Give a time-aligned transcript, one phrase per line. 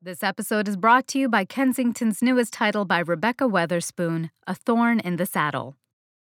[0.00, 5.00] This episode is brought to you by Kensington's newest title by Rebekah Weatherspoon, A Thorn
[5.00, 5.74] in the Saddle.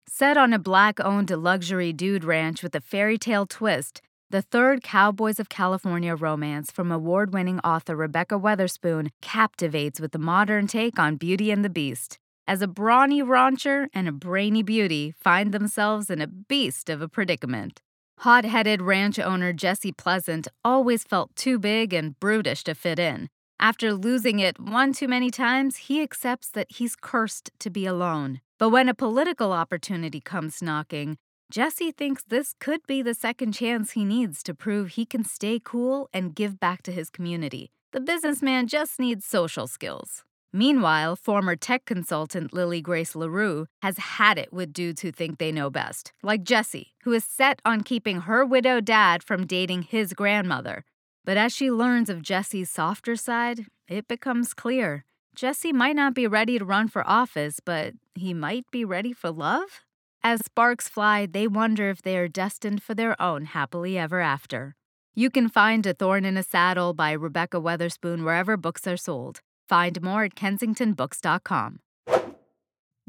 [0.08, 4.84] Set on a black owned luxury dude ranch with a fairy tale twist, the third
[4.84, 10.98] Cowboys of California romance from award winning author Rebekah Weatherspoon captivates with a modern take
[10.98, 12.20] on Beauty and the Beast.
[12.48, 17.10] As a brawny rancher and a brainy beauty find themselves in a beast of a
[17.10, 17.82] predicament.
[18.22, 23.30] Hot headed ranch owner Jesse Pleasant always felt too big and brutish to fit in.
[23.60, 28.42] After losing it one too many times, he accepts that he's cursed to be alone.
[28.58, 31.18] But when a political opportunity comes knocking,
[31.52, 35.62] Jesse thinks this could be the second chance he needs to prove he can stay
[35.64, 37.70] cool and give back to his community.
[37.92, 40.24] The businessman just needs social skills.
[40.58, 45.52] Meanwhile, former tech consultant Lily Grace LaRue has had it with dudes who think they
[45.52, 50.14] know best, like Jesse, who is set on keeping her widowed dad from dating his
[50.14, 50.84] grandmother.
[51.24, 56.26] But as she learns of Jesse's softer side, it becomes clear Jesse might not be
[56.26, 59.82] ready to run for office, but he might be ready for love?
[60.24, 64.76] As sparks fly, they wonder if they are destined for their own happily ever after.
[65.14, 69.42] You can find A Thorn in a Saddle by Rebekah Weatherspoon wherever books are sold.
[69.68, 71.80] Find more at kensingtonbooks.com.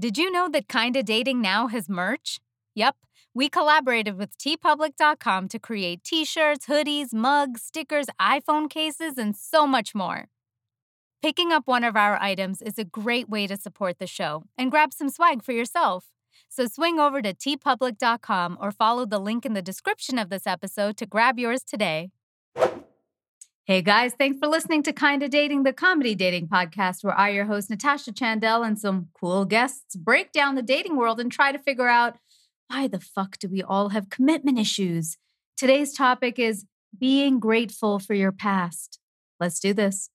[0.00, 2.40] Did you know that Kinda Dating now has merch?
[2.74, 2.96] Yep.
[3.34, 9.66] We collaborated with teepublic.com to create t shirts, hoodies, mugs, stickers, iPhone cases, and so
[9.66, 10.28] much more.
[11.20, 14.70] Picking up one of our items is a great way to support the show and
[14.70, 16.06] grab some swag for yourself.
[16.48, 20.96] So swing over to teepublic.com or follow the link in the description of this episode
[20.98, 22.10] to grab yours today.
[23.68, 27.44] Hey guys, thanks for listening to Kinda Dating, the comedy dating podcast, where I, your
[27.44, 31.58] host, Natasha Chandel, and some cool guests break down the dating world and try to
[31.58, 32.16] figure out
[32.68, 35.18] why the fuck do we all have commitment issues?
[35.54, 36.64] Today's topic is
[36.98, 38.98] being grateful for your past.
[39.38, 40.08] Let's do this.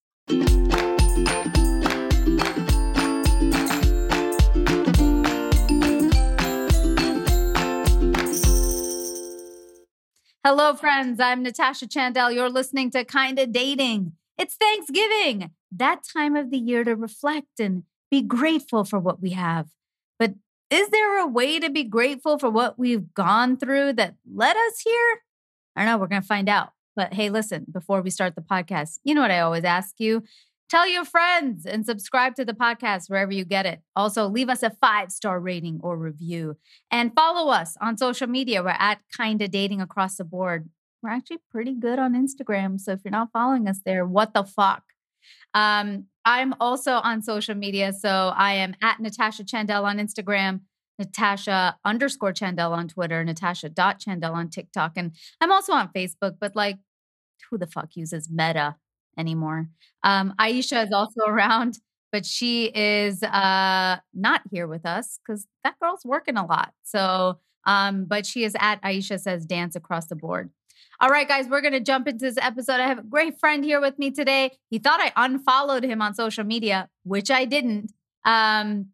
[10.45, 11.21] Hello, friends.
[11.21, 12.29] I'm Natasha Chandel.
[12.29, 14.11] You're listening to Kinda Dating.
[14.37, 19.29] It's Thanksgiving, that time of the year to reflect and be grateful for what we
[19.29, 19.67] have.
[20.19, 20.33] But
[20.69, 24.81] is there a way to be grateful for what we've gone through that led us
[24.83, 25.21] here?
[25.77, 25.97] I don't know.
[25.97, 26.71] We're going to find out.
[26.93, 30.23] But hey, listen, before we start the podcast, you know what I always ask you?
[30.69, 33.81] Tell your friends and subscribe to the podcast wherever you get it.
[33.95, 36.57] Also, leave us a five star rating or review
[36.89, 38.63] and follow us on social media.
[38.63, 40.69] We're at Kinda Dating across the board.
[41.03, 42.79] We're actually pretty good on Instagram.
[42.79, 44.83] So if you're not following us there, what the fuck?
[45.53, 47.93] Um, I'm also on social media.
[47.93, 50.61] So I am at Natasha Chandel on Instagram,
[50.97, 54.93] Natasha underscore Chandel on Twitter, Natasha dot Chandel on TikTok.
[54.95, 56.77] And I'm also on Facebook, but like,
[57.51, 58.77] who the fuck uses Meta
[59.17, 59.69] anymore?
[60.03, 61.79] Um, Aisha is also around,
[62.11, 66.73] but she is uh, not here with us because that girl's working a lot.
[66.83, 70.49] So, um, but she is at Aisha says dance across the board.
[70.99, 72.79] All right, guys, we're going to jump into this episode.
[72.79, 74.51] I have a great friend here with me today.
[74.69, 77.91] He thought I unfollowed him on social media, which I didn't.
[78.25, 78.87] Um,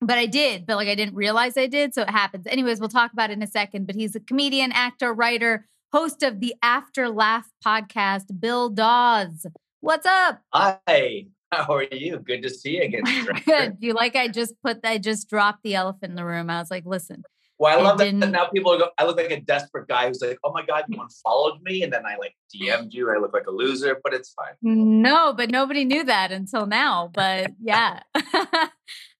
[0.00, 1.94] but I did, but like I didn't realize I did.
[1.94, 2.46] So it happens.
[2.46, 3.86] Anyways, we'll talk about it in a second.
[3.86, 9.46] But he's a comedian, actor, writer, host of the After Laugh podcast, Bill Dawes.
[9.84, 10.40] What's up?
[10.54, 11.26] Hi.
[11.52, 12.16] How are you?
[12.18, 13.02] Good to see you again.
[13.44, 13.76] Good.
[13.80, 16.48] You like I just put I just dropped the elephant in the room.
[16.48, 17.22] I was like, listen,
[17.58, 20.08] Well, I love that didn't- now people are go, I look like a desperate guy
[20.08, 21.82] who's like, oh my God, you unfollowed me.
[21.82, 23.10] And then I like DM'd you.
[23.14, 24.54] I look like a loser, but it's fine.
[24.62, 27.10] No, but nobody knew that until now.
[27.12, 28.00] But yeah.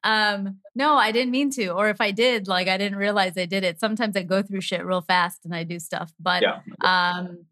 [0.02, 1.68] um, no, I didn't mean to.
[1.68, 3.80] Or if I did, like I didn't realize I did it.
[3.80, 6.10] Sometimes I go through shit real fast and I do stuff.
[6.18, 6.60] But Yeah.
[6.82, 7.44] um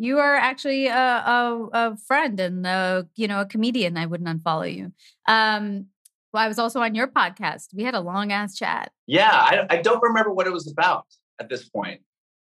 [0.00, 0.94] you are actually a,
[1.36, 3.96] a, a friend and a, you know a comedian.
[3.96, 4.92] I wouldn't unfollow you.
[5.28, 5.86] Um
[6.32, 7.74] well, I was also on your podcast.
[7.74, 9.30] We had a long ass chat, Yeah.
[9.32, 11.06] I, I don't remember what it was about
[11.40, 12.00] at this point.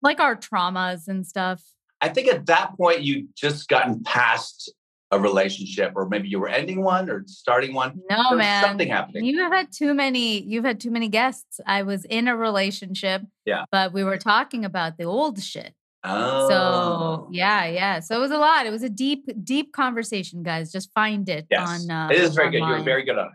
[0.03, 1.63] like our traumas and stuff.
[2.03, 4.71] I think at that point, you just gotten past
[5.13, 8.01] a relationship, or maybe you were ending one or starting one.
[8.11, 8.63] No, There man.
[8.65, 9.25] something happening.
[9.27, 10.43] You have had too many.
[10.43, 11.61] You've had too many guests.
[11.67, 13.23] I was in a relationship.
[13.47, 13.65] Yeah.
[13.71, 15.75] But we were talking about the old shit.
[16.05, 16.49] Oh.
[16.49, 18.01] So yeah, yeah.
[18.01, 18.67] So it was a lot.
[18.67, 20.73] It was a deep, deep conversation, guys.
[20.73, 21.69] Just find it yes.
[21.69, 21.91] on.
[21.91, 22.59] Uh, it is very good.
[22.59, 23.33] You're very good on it.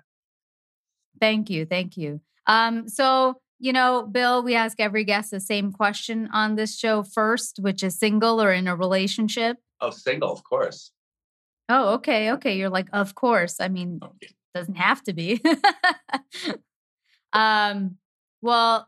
[1.20, 2.22] Thank you, thank you.
[2.46, 7.04] Um, so you know, Bill, we ask every guest the same question on this show
[7.04, 9.58] first, which is single or in a relationship.
[9.82, 10.92] Oh, single, of course.
[11.70, 12.56] Oh, okay, okay.
[12.58, 13.60] You're like, of course.
[13.60, 14.34] I mean, Okay.
[14.54, 15.42] doesn't have to be.
[17.34, 17.98] um,
[18.42, 18.88] well,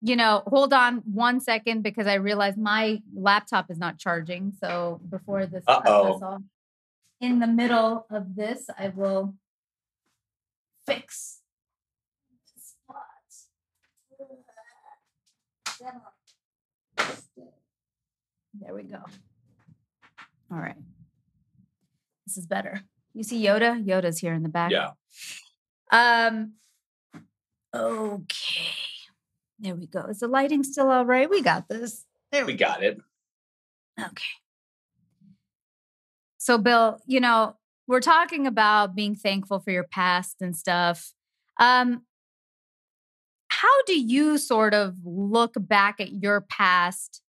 [0.00, 4.52] you know, hold on one second because I realize my laptop is not charging.
[4.60, 6.14] So before this cuts Uh-oh.
[6.14, 6.42] us off,
[7.20, 9.34] in the middle of this, I will
[10.86, 11.40] fix
[12.54, 13.48] the spots.
[18.60, 19.02] There we go.
[20.50, 20.76] All right.
[22.26, 22.82] This is better.
[23.14, 23.84] You see Yoda?
[23.84, 24.70] Yoda's here in the back.
[24.70, 24.90] Yeah.
[25.90, 26.52] Um.
[27.74, 28.74] Okay.
[29.58, 30.02] There we go.
[30.02, 31.28] Is the lighting still all right?
[31.28, 32.04] We got this.
[32.30, 32.98] There We we got it.
[33.98, 34.24] Okay.
[36.38, 37.56] So, Bill, you know,
[37.88, 41.12] we're talking about being thankful for your past and stuff.
[41.58, 42.02] Um,
[43.48, 47.22] how do you sort of look back at your past?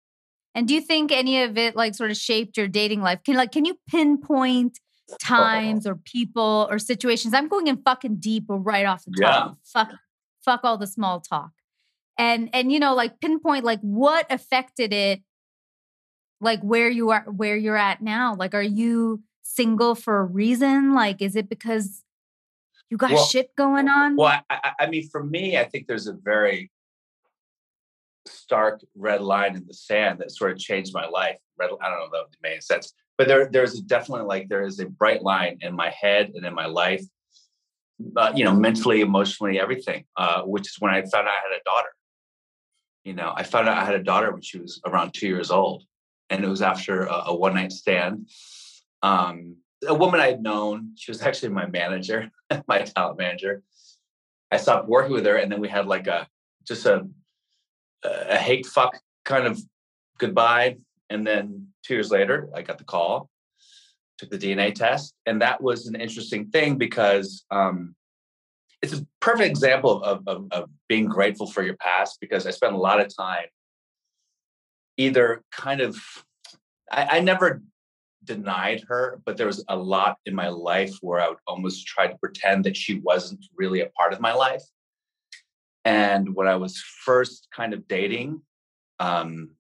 [0.54, 3.24] And do you think any of it like sort of shaped your dating life?
[3.24, 4.80] Can like can you pinpoint
[5.22, 7.34] times or people or situations?
[7.34, 9.58] I'm going in fucking deep right off the top.
[9.64, 9.92] Fuck
[10.44, 11.52] fuck all the small talk.
[12.20, 15.22] And and you know, like pinpoint like what affected it
[16.42, 18.36] like where you are where you're at now.
[18.36, 20.94] Like are you single for a reason?
[20.94, 22.04] Like is it because
[22.90, 24.16] you got Well- shit going on?
[24.16, 26.72] Well, I, I, mean, for me, I think there's a very
[28.26, 31.38] stark red line in the sand that sort of changed my life.
[31.58, 34.80] Red, I don't know if that made sense, but there, there's definitely like there is
[34.80, 37.04] a bright line in my head and in my life,
[38.16, 40.06] uh, you know, mentally, emotionally, everything.
[40.18, 41.90] Uh, which is when I found out I had a daughter.
[43.04, 45.52] You know, I found out I had a daughter when she was around two years
[45.52, 45.84] old,
[46.30, 48.30] and it was after a, a one night stand.
[49.02, 49.58] Um,
[49.88, 50.94] a woman I had known.
[50.96, 52.30] She was actually my manager,
[52.68, 53.64] my talent manager.
[54.52, 56.28] I stopped working with her, and then we had like a
[56.68, 57.08] just a
[58.04, 59.62] a hate fuck kind of
[60.18, 60.78] goodbye.
[61.10, 63.30] And then two years later, I got the call,
[64.18, 67.96] took the DNA test, and that was an interesting thing because um,
[68.82, 72.18] it's a perfect example of, of of being grateful for your past.
[72.22, 73.46] Because I spent a lot of time
[74.98, 75.98] either kind of
[76.92, 77.62] I, I never
[78.24, 82.08] denied her, but there was a lot in my life where I would almost try
[82.08, 84.64] to pretend that she wasn't really a part of my life.
[85.86, 88.42] And when I was first kind of dating,
[89.00, 89.52] um,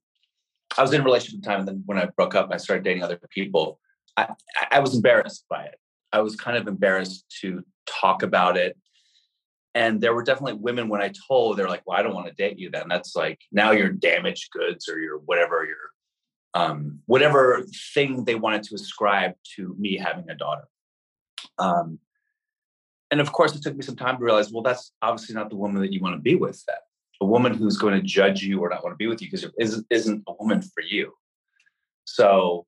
[0.77, 1.59] I was in a relationship at the time.
[1.59, 3.79] And then when I broke up, I started dating other people.
[4.17, 4.35] I-
[4.71, 5.79] I was embarrassed by it.
[6.11, 8.77] I was kind of embarrassed to talk about it.
[9.75, 12.33] And there were definitely women when I told, they're like, well, I don't want to
[12.33, 12.87] date you then.
[12.89, 15.77] That's like, now you're damaged goods or you're whatever, you're
[16.55, 17.63] um, whatever
[17.93, 20.63] thing they wanted to ascribe to me having a daughter.
[21.59, 21.99] Um,
[23.11, 25.55] and of course, it took me some time to realize, well, that's obviously not the
[25.55, 26.63] woman that you want to be with.
[26.65, 26.79] That
[27.21, 29.43] a woman who's going to judge you or not want to be with you because
[29.43, 29.53] it
[29.89, 31.13] isn't, a woman for you.
[32.05, 32.65] So,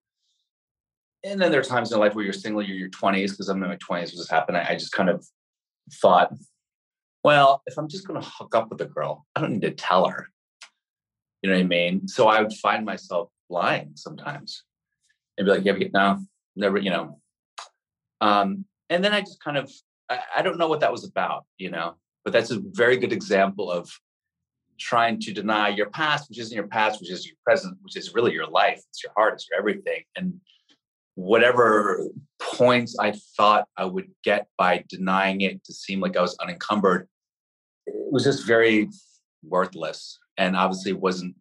[1.24, 3.62] and then there are times in life where you're single, you're your 20s, because I'm
[3.63, 4.57] in my 20s when this happened.
[4.57, 5.25] I, I just kind of
[6.01, 6.33] thought,
[7.23, 9.71] well, if I'm just going to hook up with a girl, I don't need to
[9.71, 10.27] tell her.
[11.41, 12.07] You know what I mean?
[12.07, 14.63] So I would find myself lying sometimes
[15.38, 16.19] and be like, yeah, but no,
[16.56, 17.19] never, you know.
[18.21, 19.71] Um, and then I just kind of,
[20.09, 23.13] I, I don't know what that was about, you know, but that's a very good
[23.13, 23.90] example of
[24.80, 28.13] trying to deny your past, which isn't your past, which is your present, which is
[28.13, 28.81] really your life.
[28.90, 30.04] It's your heart, it's your everything.
[30.16, 30.40] And
[31.16, 32.07] whatever
[32.42, 37.07] points I thought I would get by denying it to seem like I was unencumbered,
[37.85, 38.90] it was just very
[39.44, 41.35] worthless and obviously wasn't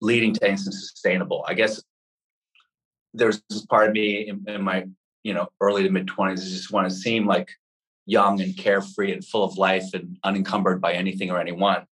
[0.00, 1.44] leading to anything sustainable.
[1.46, 1.82] I guess
[3.12, 4.86] there's this part of me in, in my,
[5.22, 7.50] you know, early to mid 20s that just want to seem like
[8.06, 11.84] young and carefree and full of life and unencumbered by anything or anyone.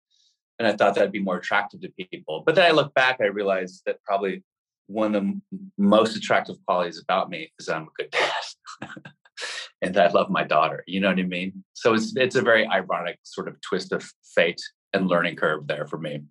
[0.60, 2.44] And I thought that'd be more attractive to people.
[2.46, 4.44] But then I look back, I realized that probably
[4.88, 5.40] one of the
[5.78, 9.02] most attractive qualities about me is that I'm a good dad.
[9.82, 10.84] and that I love my daughter.
[10.88, 11.64] You know what I mean?
[11.74, 14.62] So it's it's a very ironic sort of twist of fate
[14.94, 16.22] and learning curve there for me.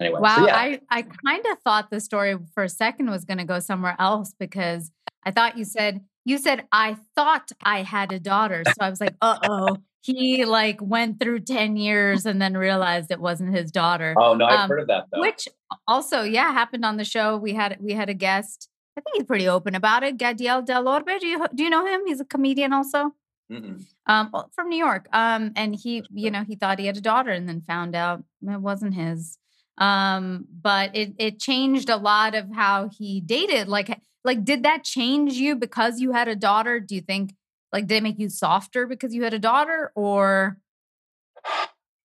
[0.00, 0.56] Anyway, Wow, so yeah.
[0.56, 3.94] I, I kind of thought the story for a second was going to go somewhere
[3.98, 4.90] else because
[5.24, 9.00] I thought you said you said I thought I had a daughter, so I was
[9.00, 13.70] like, uh oh, he like went through ten years and then realized it wasn't his
[13.70, 14.14] daughter.
[14.18, 15.20] oh no, I've um, heard of that though.
[15.20, 15.48] Which
[15.86, 17.36] also, yeah, happened on the show.
[17.36, 18.68] We had we had a guest.
[18.96, 20.16] I think he's pretty open about it.
[20.18, 21.18] Gadiel Del Orbe.
[21.20, 22.02] Do you do you know him?
[22.06, 23.12] He's a comedian also
[23.50, 23.84] Mm-mm.
[24.06, 25.08] um from New York.
[25.12, 28.22] Um and he, you know, he thought he had a daughter and then found out
[28.42, 29.38] it wasn't his.
[29.76, 33.68] Um, but it it changed a lot of how he dated.
[33.68, 36.78] Like like did that change you because you had a daughter?
[36.78, 37.34] Do you think
[37.72, 40.58] like did it make you softer because you had a daughter or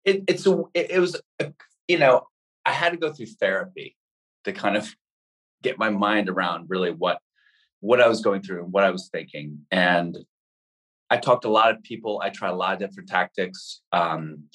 [0.05, 1.51] it, it's a it, it was a,
[1.87, 2.27] you know
[2.65, 3.97] I had to go through therapy
[4.45, 4.95] to kind of
[5.63, 7.19] get my mind around really what
[7.79, 9.65] what I was going through and what I was thinking.
[9.71, 10.17] And
[11.09, 12.19] I talked to a lot of people.
[12.23, 13.81] I tried a lot of different tactics.
[13.91, 14.45] Um,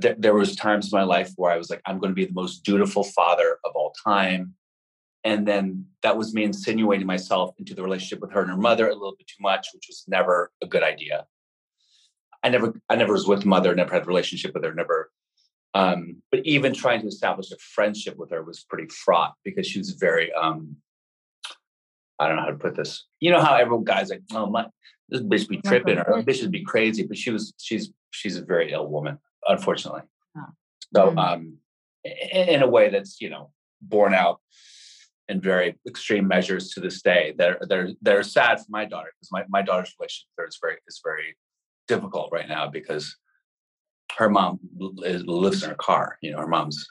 [0.00, 2.26] th- there was times in my life where I was like, I'm going to be
[2.26, 4.54] the most dutiful father of all time.
[5.24, 8.88] And then that was me insinuating myself into the relationship with her and her mother
[8.88, 11.26] a little bit too much, which was never a good idea.
[12.42, 15.10] I never, I never was with mother, never had a relationship with her, never.
[15.74, 19.78] Um, but even trying to establish a friendship with her was pretty fraught because she
[19.78, 20.76] was very, um,
[22.18, 23.06] I don't know how to put this.
[23.20, 24.66] You know how everyone guys like, oh my,
[25.08, 28.36] this bitch be tripping or oh, bitch would be crazy, but she was, she's, she's
[28.36, 30.02] a very ill woman, unfortunately.
[30.36, 30.46] Oh.
[30.94, 31.18] So, mm-hmm.
[31.18, 31.58] um,
[32.04, 33.50] in, a way that's you know
[33.80, 34.40] borne out
[35.28, 38.66] in very extreme measures to this day that are, that are, that are sad for
[38.68, 41.36] my daughter because my, my daughter's relationship there is very is very
[41.86, 43.16] difficult right now because
[44.18, 46.18] her mom lives in her car.
[46.20, 46.86] You know, her mom's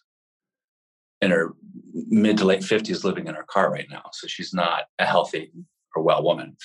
[1.21, 1.53] in her
[1.93, 4.03] mid to late 50s living in her car right now.
[4.13, 5.51] So she's not a healthy
[5.95, 6.55] or well woman.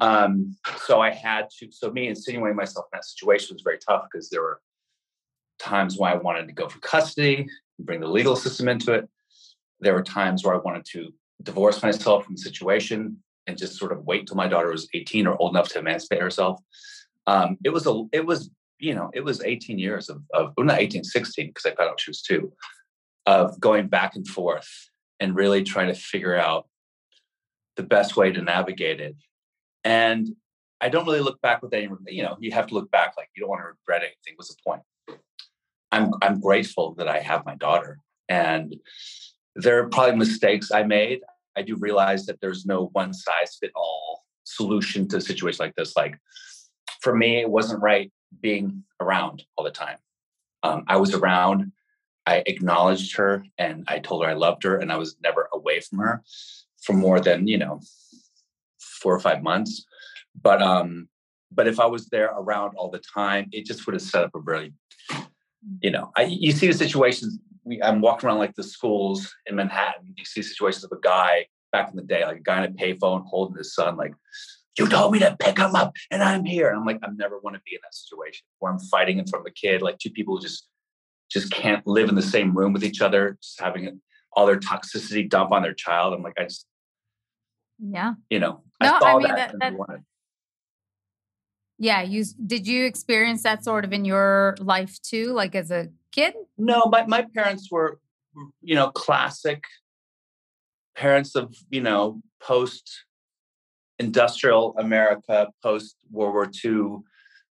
[0.00, 4.06] Um, so I had to, so me insinuating myself in that situation was very tough
[4.10, 4.60] because there were
[5.58, 7.46] times when I wanted to go for custody,
[7.78, 9.08] and bring the legal system into it.
[9.80, 11.12] There were times where I wanted to
[11.42, 15.26] divorce myself from the situation and just sort of wait till my daughter was 18
[15.26, 16.60] or old enough to emancipate herself.
[17.26, 20.66] Um, it was a, it was, you know, it was 18 years of, of well,
[20.66, 22.52] not 18, 16, because I out she was two,
[23.26, 24.68] of going back and forth
[25.20, 26.66] and really trying to figure out
[27.76, 29.16] the best way to navigate it.
[29.84, 30.28] And
[30.80, 33.28] I don't really look back with any, you know, you have to look back like
[33.34, 34.34] you don't want to regret anything.
[34.36, 34.82] What's the point?
[35.92, 38.00] I'm I'm grateful that I have my daughter.
[38.28, 38.74] And
[39.54, 41.20] there are probably mistakes I made.
[41.56, 45.76] I do realize that there's no one size fit all solution to a situation like
[45.76, 45.96] this.
[45.96, 46.18] Like
[47.04, 49.98] for me, it wasn't right being around all the time.
[50.62, 51.70] Um, I was around.
[52.26, 55.80] I acknowledged her and I told her I loved her, and I was never away
[55.80, 56.22] from her
[56.82, 57.80] for more than you know
[58.80, 59.84] four or five months.
[60.40, 61.08] But um,
[61.52, 64.30] but if I was there around all the time, it just would have set up
[64.34, 64.72] a really
[65.80, 67.38] you know, I, you see the situations.
[67.64, 70.14] We, I'm walking around like the schools in Manhattan.
[70.16, 72.74] You see situations of a guy back in the day, like a guy in a
[72.74, 74.14] payphone holding his son, like,
[74.78, 76.68] you told me to pick him up and I'm here.
[76.68, 79.26] And I'm like, I never want to be in that situation where I'm fighting in
[79.26, 80.68] front of a kid, like two people who just
[81.30, 84.00] just can't live in the same room with each other, just having
[84.32, 86.12] all their toxicity dump on their child.
[86.12, 86.66] I'm like, I just,
[87.78, 90.00] yeah, you know, no, I, I mean that, that, that
[91.78, 95.88] yeah, you did you experience that sort of in your life too, like as a
[96.12, 96.34] kid?
[96.56, 97.98] No, my my parents were,
[98.62, 99.64] you know, classic
[100.96, 103.04] parents of you know post
[103.98, 107.02] industrial America, post World War II,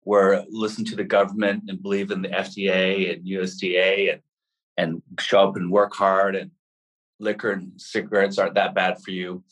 [0.06, 4.22] were listen to the government and believe in the FDA and USDA and
[4.78, 6.52] and show up and work hard and
[7.20, 9.44] liquor and cigarettes aren't that bad for you.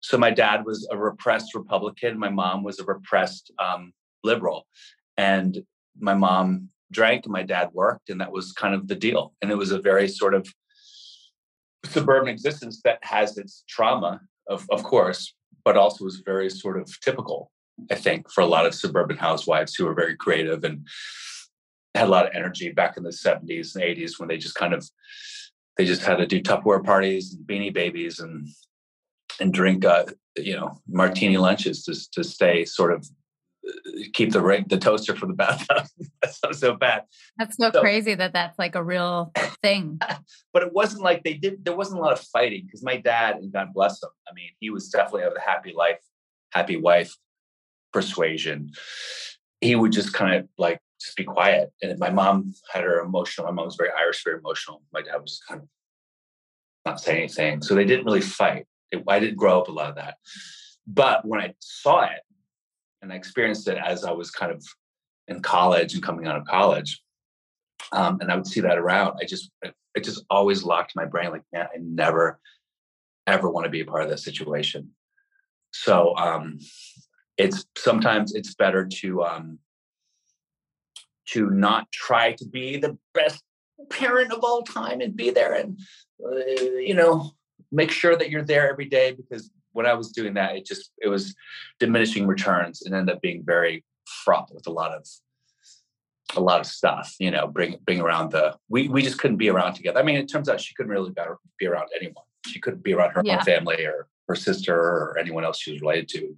[0.00, 2.18] So my dad was a repressed Republican.
[2.18, 4.66] My mom was a repressed um, liberal,
[5.16, 5.62] and
[5.98, 9.32] my mom drank and my dad worked, and that was kind of the deal.
[9.40, 10.46] And it was a very sort of
[11.84, 17.00] suburban existence that has its trauma, of, of course, but also was very sort of
[17.00, 17.50] typical,
[17.90, 20.86] I think, for a lot of suburban housewives who were very creative and
[21.94, 24.74] had a lot of energy back in the 70s and 80s when they just kind
[24.74, 24.88] of
[25.76, 28.48] they just had to do Tupperware parties and beanie babies and
[29.40, 30.04] and drink, uh,
[30.36, 33.08] you know, martini lunches to to stay sort of
[34.12, 35.86] keep the ring, the toaster for the bathtub.
[36.22, 37.02] that's sounds so bad.
[37.38, 40.00] That's so, so, crazy that that's like a real thing.
[40.52, 41.64] but it wasn't like they did.
[41.64, 44.50] There wasn't a lot of fighting because my dad, and God bless him, I mean,
[44.60, 46.00] he was definitely of the happy life,
[46.52, 47.14] happy wife
[47.92, 48.70] persuasion.
[49.60, 51.72] He would just kind of like just be quiet.
[51.82, 53.46] And my mom had her emotional.
[53.46, 54.82] My mom was very Irish, very emotional.
[54.92, 55.68] My dad was kind of
[56.84, 57.62] not saying anything.
[57.62, 58.66] So they didn't really fight.
[59.08, 60.16] I didn't grow up a lot of that.
[60.86, 62.20] But when I saw it
[63.04, 64.64] and I experienced it as I was kind of
[65.28, 67.00] in college and coming out of college,
[67.92, 71.30] um, and I would see that around, I just it just always locked my brain
[71.30, 72.40] like, man, I never
[73.26, 74.90] ever want to be a part of that situation.
[75.72, 76.58] So um,
[77.36, 79.58] it's sometimes it's better to um,
[81.28, 83.42] to not try to be the best
[83.90, 85.78] parent of all time and be there and
[86.24, 86.36] uh,
[86.78, 87.32] you know
[87.70, 90.90] make sure that you're there every day because when I was doing that, it just
[91.02, 91.34] it was
[91.78, 93.84] diminishing returns and ended up being very
[94.24, 95.06] fraught with a lot of
[96.36, 99.50] a lot of stuff, you know, bring bring around the we we just couldn't be
[99.50, 100.00] around together.
[100.00, 101.12] I mean, it turns out she couldn't really
[101.58, 102.24] be around anyone.
[102.46, 103.36] She couldn't be around her yeah.
[103.36, 106.36] own family or her sister or anyone else she was related to.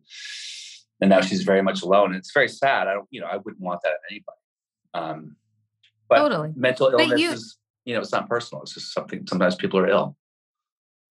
[1.01, 2.09] And now she's very much alone.
[2.09, 2.89] And it's very sad.
[2.89, 4.39] I don't, you know, I wouldn't want that in anybody.
[4.95, 5.37] Um,
[6.09, 6.53] but totally.
[6.57, 8.63] mental illness you, is, you know, it's not personal.
[8.63, 9.27] It's just something.
[9.27, 10.17] Sometimes people are ill.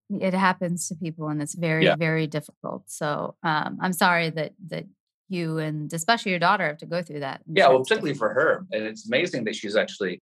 [0.10, 1.96] It happens to people, and it's very, yeah.
[1.96, 2.84] very difficult.
[2.88, 4.86] So um, I'm sorry that that
[5.30, 7.42] you and especially your daughter have to go through that.
[7.48, 10.22] Yeah, well, particularly for her, and it's amazing that she's actually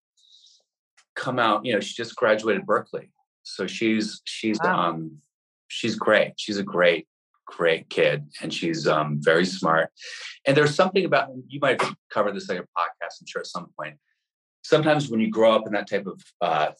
[1.14, 1.64] come out.
[1.64, 3.10] You know, she just graduated Berkeley,
[3.42, 4.90] so she's she's wow.
[4.90, 5.18] um
[5.68, 6.32] she's great.
[6.36, 7.06] She's a great
[7.46, 9.90] great kid, and she's um very smart.
[10.46, 13.68] And there's something about you might cover this on your podcast, I'm sure, at some
[13.78, 13.96] point
[14.64, 16.72] sometimes when you grow up in that type of uh,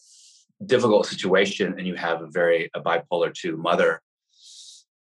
[0.65, 4.01] difficult situation and you have a very a bipolar two mother,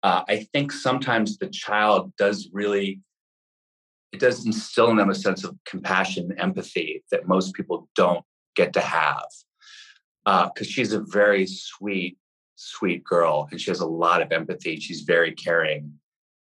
[0.02, 3.00] uh, I think sometimes the child does really
[4.12, 8.74] it does instill in them a sense of compassion empathy that most people don't get
[8.74, 9.24] to have.
[10.24, 12.18] Because uh, she's a very sweet,
[12.56, 14.78] sweet girl, and she has a lot of empathy.
[14.78, 15.94] She's very caring,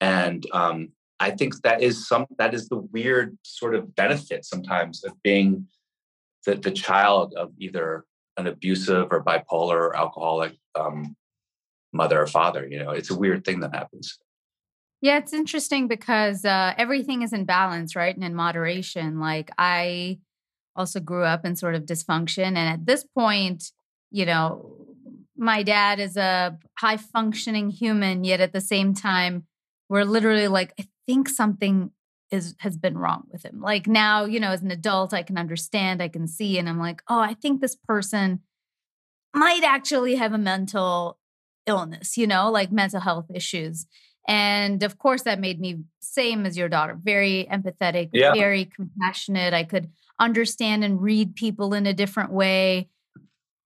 [0.02, 0.90] and um,
[1.22, 5.68] I think that is some that is the weird sort of benefit sometimes of being
[6.46, 8.04] the, the child of either
[8.38, 11.16] an abusive or bipolar or alcoholic um,
[11.92, 12.68] mother or father.
[12.68, 14.18] You know, it's a weird thing that happens.
[15.02, 18.16] Yeah, it's interesting because uh, everything is in balance, right?
[18.16, 19.20] And in moderation.
[19.20, 20.20] Like I
[20.76, 22.48] also grew up in sort of dysfunction.
[22.48, 23.72] And at this point,
[24.12, 24.76] you know,
[25.36, 29.46] my dad is a high functioning human, yet at the same time,
[29.90, 31.92] we're literally like, I think something
[32.34, 33.62] is has been wrong with him.
[33.62, 36.80] Like now, you know, as an adult, I can understand, I can see, and I'm
[36.80, 38.42] like, oh, I think this person
[39.36, 41.20] might actually have a mental
[41.68, 43.86] illness, you know, like mental health issues.
[44.28, 48.34] And of course, that made me same as your daughter, very empathetic, yeah.
[48.34, 49.54] very compassionate.
[49.54, 52.90] I could understand and read people in a different way.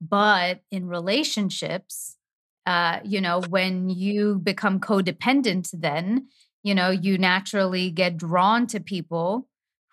[0.01, 2.17] But in relationships,
[2.65, 6.27] uh, you know, when you become codependent, then
[6.64, 9.48] you know you naturally get drawn to people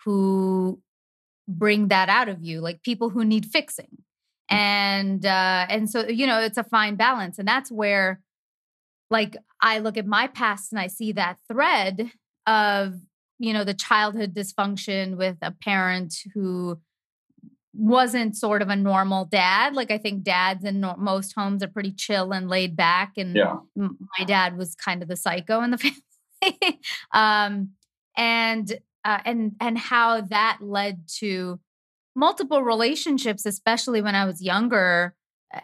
[0.05, 0.81] who
[1.47, 3.87] bring that out of you like people who need fixing
[4.51, 4.55] mm.
[4.55, 8.21] and uh and so you know it's a fine balance and that's where
[9.11, 12.11] like i look at my past and i see that thread
[12.47, 12.95] of
[13.39, 16.79] you know the childhood dysfunction with a parent who
[17.77, 21.69] wasn't sort of a normal dad like i think dads in no- most homes are
[21.69, 23.57] pretty chill and laid back and yeah.
[23.77, 26.01] my dad was kind of the psycho in the family
[27.13, 27.71] um,
[28.17, 28.73] and
[29.05, 31.61] uh, and and how that led to
[32.15, 35.15] multiple relationships, especially when I was younger,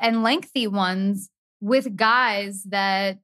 [0.00, 3.18] and lengthy ones with guys that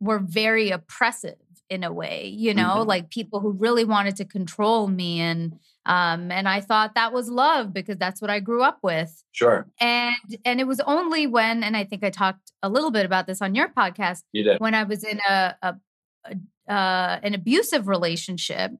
[0.00, 1.36] were very oppressive
[1.72, 2.88] in a way, you know, mm-hmm.
[2.88, 7.28] like people who really wanted to control me and um and I thought that was
[7.30, 9.24] love because that's what I grew up with.
[9.32, 9.66] Sure.
[9.80, 13.26] And and it was only when and I think I talked a little bit about
[13.26, 14.60] this on your podcast you did.
[14.60, 15.74] when I was in a, a,
[16.26, 16.36] a
[16.68, 18.72] uh, an abusive relationship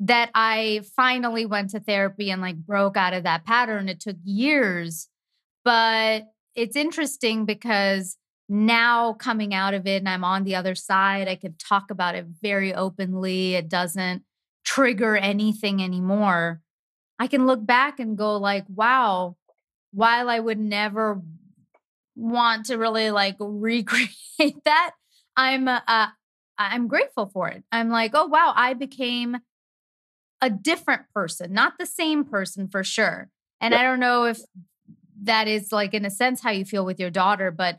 [0.00, 3.88] that I finally went to therapy and like broke out of that pattern.
[3.88, 5.08] It took years,
[5.64, 8.16] but it's interesting because
[8.48, 12.14] now coming out of it and I'm on the other side, I can talk about
[12.14, 13.54] it very openly.
[13.54, 14.22] It doesn't
[14.64, 16.60] trigger anything anymore.
[17.18, 19.36] I can look back and go like, wow,
[19.92, 21.22] while I would never
[22.16, 24.92] want to really like recreate that,
[25.36, 26.08] I'm uh,
[26.58, 27.64] I'm grateful for it.
[27.72, 29.38] I'm like, oh, wow, I became
[30.40, 33.30] a different person, not the same person for sure.
[33.60, 33.80] And yeah.
[33.80, 34.38] I don't know if
[35.22, 37.78] that is like, in a sense, how you feel with your daughter, but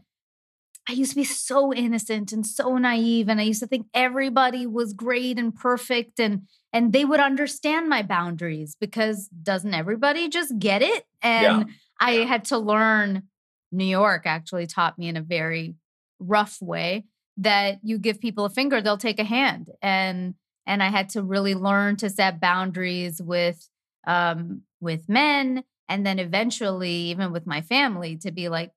[0.87, 3.27] I used to be so innocent and so naive.
[3.27, 7.87] And I used to think everybody was great and perfect and and they would understand
[7.87, 11.05] my boundaries because doesn't everybody just get it?
[11.21, 11.73] And yeah.
[11.99, 13.23] I had to learn
[13.71, 15.75] New York actually taught me in a very
[16.19, 17.05] rough way
[17.37, 19.69] that you give people a finger, they'll take a hand.
[19.81, 20.35] And
[20.67, 23.69] and I had to really learn to set boundaries with
[24.07, 28.71] um with men and then eventually even with my family to be like,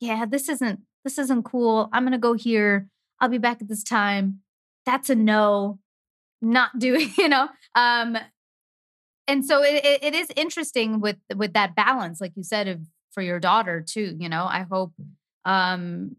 [0.00, 1.88] yeah, this isn't this isn't cool.
[1.92, 2.88] I'm gonna go here.
[3.20, 4.40] I'll be back at this time.
[4.86, 5.78] That's a no.
[6.42, 7.48] Not doing, you know.
[7.74, 8.18] Um,
[9.26, 12.80] and so it, it, it is interesting with with that balance, like you said, of
[13.12, 14.16] for your daughter too.
[14.18, 14.92] You know, I hope
[15.44, 16.16] um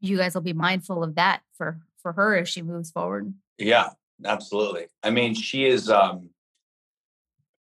[0.00, 3.32] you guys will be mindful of that for for her as she moves forward.
[3.58, 3.90] Yeah,
[4.24, 4.86] absolutely.
[5.02, 6.30] I mean, she is um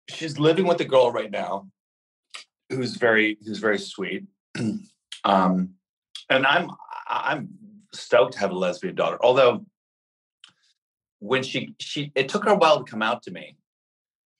[0.08, 1.68] she's living with a girl right now
[2.68, 4.24] who's very who's very sweet.
[5.24, 5.70] um
[6.28, 6.70] and I'm
[7.06, 7.48] I'm
[7.92, 9.18] stoked to have a lesbian daughter.
[9.20, 9.66] Although
[11.18, 13.56] when she she it took her a while to come out to me,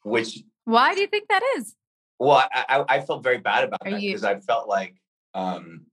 [0.02, 1.74] which Why do you think that is?
[2.18, 4.94] Well, I, I, I felt very bad about Are that because I felt like
[5.34, 5.86] um,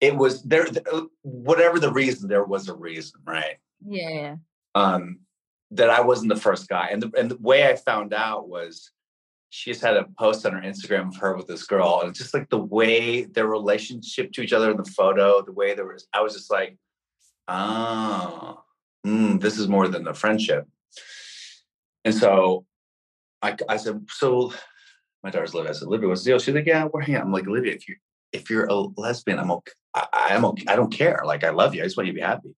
[0.00, 0.66] it was there.
[0.92, 3.56] Uh, whatever the reason, there was a reason, right?
[3.84, 4.36] Yeah.
[4.74, 5.20] Um,
[5.72, 8.90] that I wasn't the first guy, and the and the way I found out was
[9.50, 12.34] she just had a post on her Instagram of her with this girl, and just
[12.34, 16.06] like the way their relationship to each other in the photo, the way there was,
[16.12, 16.76] I was just like,
[17.48, 18.62] oh,
[19.06, 20.66] mm, this is more than a friendship.
[22.04, 22.66] And so
[23.42, 24.52] I, I said, so
[25.22, 25.70] my daughter's Olivia.
[25.70, 26.38] I said, Olivia, what's the deal?
[26.38, 27.24] She's like, yeah, we're hanging out.
[27.24, 27.96] I'm like, Olivia, if you
[28.32, 29.72] if you're a lesbian, I'm okay.
[29.96, 30.64] I, am okay.
[30.68, 31.22] I don't care.
[31.24, 31.82] Like, I love you.
[31.82, 32.54] I just want you to be happy.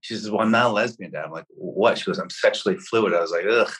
[0.00, 1.24] She says, well, I'm not a lesbian, dad.
[1.24, 1.98] I'm like, what?
[1.98, 3.14] She goes, I'm sexually fluid.
[3.14, 3.72] I was like, ugh,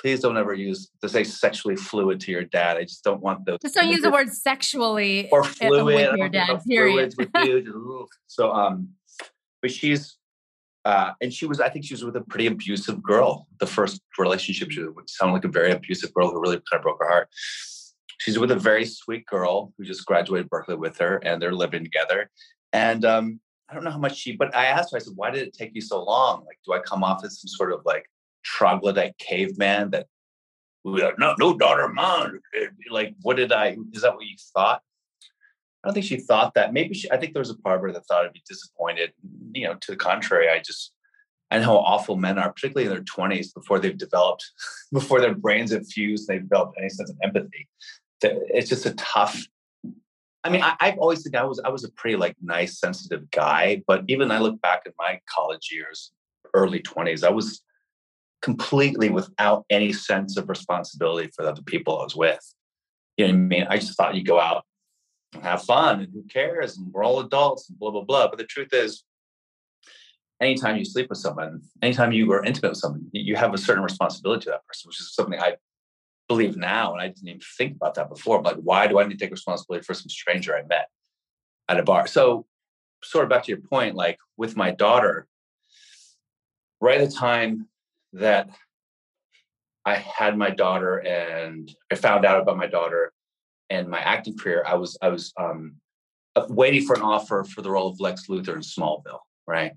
[0.00, 2.76] please don't ever use to say sexually fluid to your dad.
[2.76, 3.58] I just don't want those.
[3.62, 6.62] Just don't use the word sexually or fluid with your dad.
[6.66, 7.14] Period.
[7.18, 8.06] with you.
[8.26, 8.88] so, um,
[9.60, 10.16] but she's,
[10.86, 13.46] uh, and she was, I think she was with a pretty abusive girl.
[13.58, 16.98] The first relationship, she sounded like a very abusive girl who really kind of broke
[17.00, 17.28] her heart.
[18.20, 21.82] She's with a very sweet girl who just graduated Berkeley with her, and they're living
[21.82, 22.30] together.
[22.72, 25.30] And um, I don't know how much she, but I asked her, I said, why
[25.30, 26.44] did it take you so long?
[26.44, 28.04] Like, do I come off as some sort of like
[28.42, 30.06] troglodyte caveman that
[30.84, 32.40] no, no daughter of mine.
[32.90, 33.76] Like, what did I?
[33.92, 34.82] Is that what you thought?
[35.82, 36.72] I don't think she thought that.
[36.72, 37.10] Maybe she.
[37.10, 39.12] I think there was a part of her that thought I'd be disappointed.
[39.54, 40.92] You know, to the contrary, I just
[41.50, 44.44] I know how awful men are, particularly in their twenties, before they've developed,
[44.92, 47.68] before their brains have fused, they've developed any sense of empathy.
[48.22, 49.42] It's just a tough.
[50.42, 53.30] I mean, I, have always think I was I was a pretty like nice, sensitive
[53.30, 56.12] guy, but even I look back at my college years,
[56.54, 57.62] early twenties, I was
[58.42, 62.54] completely without any sense of responsibility for the other people I was with.
[63.16, 63.66] You know what I mean?
[63.68, 64.64] I just thought you go out
[65.34, 66.78] and have fun and who cares?
[66.78, 68.28] And we're all adults and blah, blah, blah.
[68.28, 69.04] But the truth is,
[70.40, 73.82] anytime you sleep with someone, anytime you are intimate with someone, you have a certain
[73.82, 75.56] responsibility to that person, which is something I
[76.30, 76.92] believe now.
[76.92, 78.38] And I didn't even think about that before.
[78.38, 80.88] I'm like, why do I need to take responsibility for some stranger I met
[81.68, 82.06] at a bar?
[82.06, 82.46] So,
[83.02, 85.26] sort of back to your point, like with my daughter,
[86.80, 87.66] right at the time
[88.12, 88.48] that
[89.84, 93.12] I had my daughter and I found out about my daughter
[93.68, 95.74] and my acting career, I was I was um,
[96.36, 99.18] uh, waiting for an offer for the role of Lex Luthor in Smallville.
[99.48, 99.72] Right,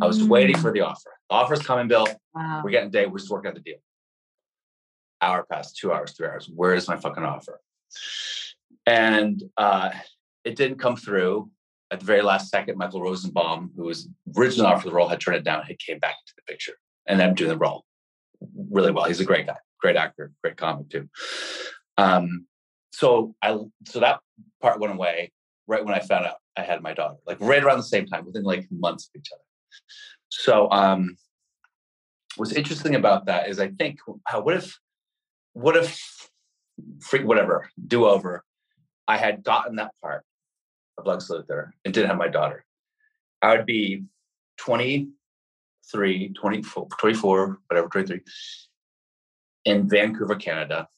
[0.00, 0.28] I was mm.
[0.28, 1.10] waiting for the offer.
[1.28, 2.06] The offer's coming, Bill.
[2.34, 2.62] Wow.
[2.64, 3.10] We're getting a date.
[3.10, 3.80] We're just working out the deal.
[5.20, 6.50] Hour passed, two hours, three hours.
[6.54, 7.60] Where is my fucking offer?
[8.86, 9.90] And uh,
[10.44, 11.50] it didn't come through.
[11.90, 15.38] At the very last second, Michael Rosenbaum, who was originally offered the role, had turned
[15.38, 15.64] it down.
[15.66, 16.74] He came back into the picture
[17.06, 17.84] and I'm doing the role
[18.70, 19.06] really well.
[19.06, 21.08] He's a great guy, great actor, great comic too.
[21.96, 22.46] Um,
[22.92, 24.20] so I so that
[24.60, 25.32] part went away
[25.66, 28.24] right when I found out I had my daughter, like right around the same time,
[28.24, 29.42] within like months of each other.
[30.28, 31.16] So um,
[32.36, 34.78] what's interesting about that is I think what if
[35.76, 36.30] if
[37.00, 38.44] freak whatever do over
[39.06, 40.24] I had gotten that part
[40.96, 42.64] of Lex Luthor and didn't have my daughter.
[43.40, 44.04] I would be
[44.58, 45.08] 20
[45.90, 48.20] 23, 24, 24 whatever, 23,
[49.64, 50.88] in Vancouver, Canada,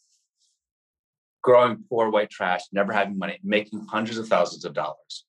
[1.42, 5.24] growing poor white trash, never having money, making hundreds of thousands of dollars.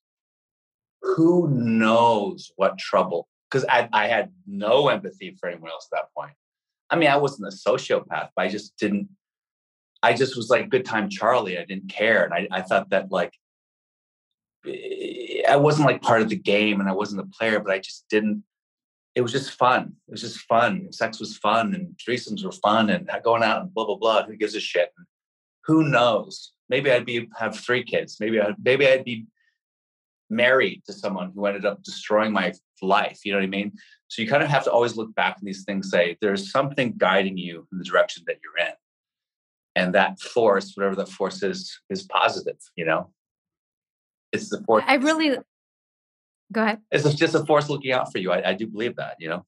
[1.02, 3.28] Who knows what trouble?
[3.50, 6.34] Because I, I had no empathy for anyone else at that point.
[6.90, 9.08] I mean, I wasn't a sociopath, but I just didn't.
[10.02, 11.58] I just was like good time Charlie.
[11.58, 13.34] I didn't care, and I, I thought that like
[14.66, 17.78] eh, I wasn't like part of the game, and I wasn't a player, but I
[17.78, 18.44] just didn't
[19.14, 19.94] it was just fun.
[20.08, 20.90] It was just fun.
[20.92, 24.24] Sex was fun, and threesomes were fun, and going out and blah blah blah.
[24.24, 24.90] Who gives a shit?
[24.96, 25.06] And
[25.64, 26.52] who knows?
[26.68, 28.18] Maybe I'd be have three kids.
[28.20, 29.26] Maybe I maybe I'd be
[30.30, 33.20] married to someone who ended up destroying my life.
[33.24, 33.72] You know what I mean?
[34.08, 35.90] So you kind of have to always look back on these things.
[35.90, 38.72] Say there's something guiding you in the direction that you're in,
[39.74, 42.58] and that force, whatever that force is, is positive.
[42.76, 43.10] You know,
[44.32, 44.84] it's the force.
[44.86, 45.38] I really
[46.52, 46.80] Go ahead.
[46.90, 48.30] It's just a force looking out for you.
[48.30, 49.46] I, I do believe that, you know?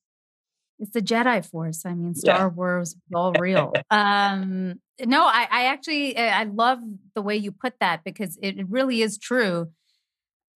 [0.78, 1.84] It's the Jedi Force.
[1.86, 2.46] I mean, Star yeah.
[2.46, 3.72] Wars all real.
[3.90, 6.78] um, no, I, I actually eh, I love
[7.14, 9.68] the way you put that because it, it really is true.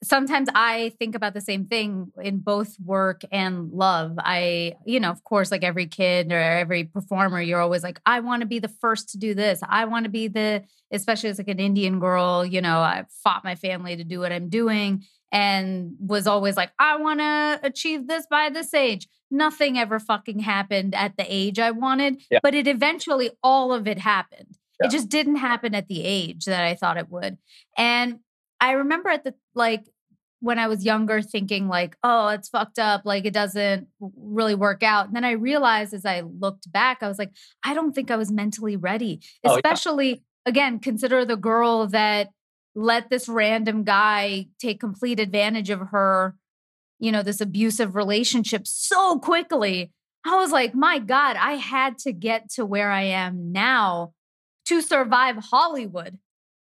[0.02, 4.14] Sometimes I think about the same thing in both work and love.
[4.18, 8.20] I, you know, of course, like every kid or every performer, you're always like, I
[8.20, 9.60] want to be the first to do this.
[9.68, 13.42] I want to be the, especially as like an Indian girl, you know, I fought
[13.42, 18.06] my family to do what I'm doing and was always like, I want to achieve
[18.06, 19.08] this by this age.
[19.30, 22.38] Nothing ever fucking happened at the age I wanted, yeah.
[22.42, 24.56] but it eventually, all of it happened.
[24.80, 24.86] Yeah.
[24.86, 27.36] It just didn't happen at the age that I thought it would.
[27.76, 28.20] And
[28.60, 29.84] I remember at the, like,
[30.40, 34.82] when I was younger thinking like, oh, it's fucked up, like it doesn't really work
[34.82, 35.06] out.
[35.06, 37.32] And then I realized as I looked back, I was like,
[37.64, 39.20] I don't think I was mentally ready.
[39.44, 40.16] Oh, Especially yeah.
[40.46, 42.30] again, consider the girl that
[42.74, 46.36] let this random guy take complete advantage of her,
[47.00, 49.90] you know, this abusive relationship so quickly.
[50.24, 54.12] I was like, my God, I had to get to where I am now
[54.66, 56.18] to survive Hollywood,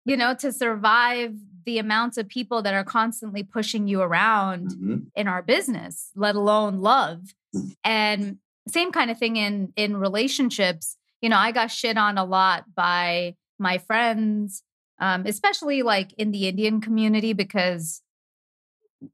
[0.05, 1.35] you know, to survive
[1.66, 4.96] the amounts of people that are constantly pushing you around mm-hmm.
[5.14, 7.35] in our business, let alone love.
[7.55, 7.68] Mm-hmm.
[7.85, 10.96] And same kind of thing in in relationships.
[11.20, 14.62] You know, I got shit on a lot by my friends,
[15.00, 18.02] um, especially like in the Indian community, because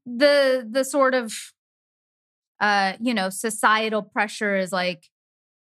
[0.05, 1.33] the the sort of
[2.59, 5.09] uh, you know, societal pressure is like,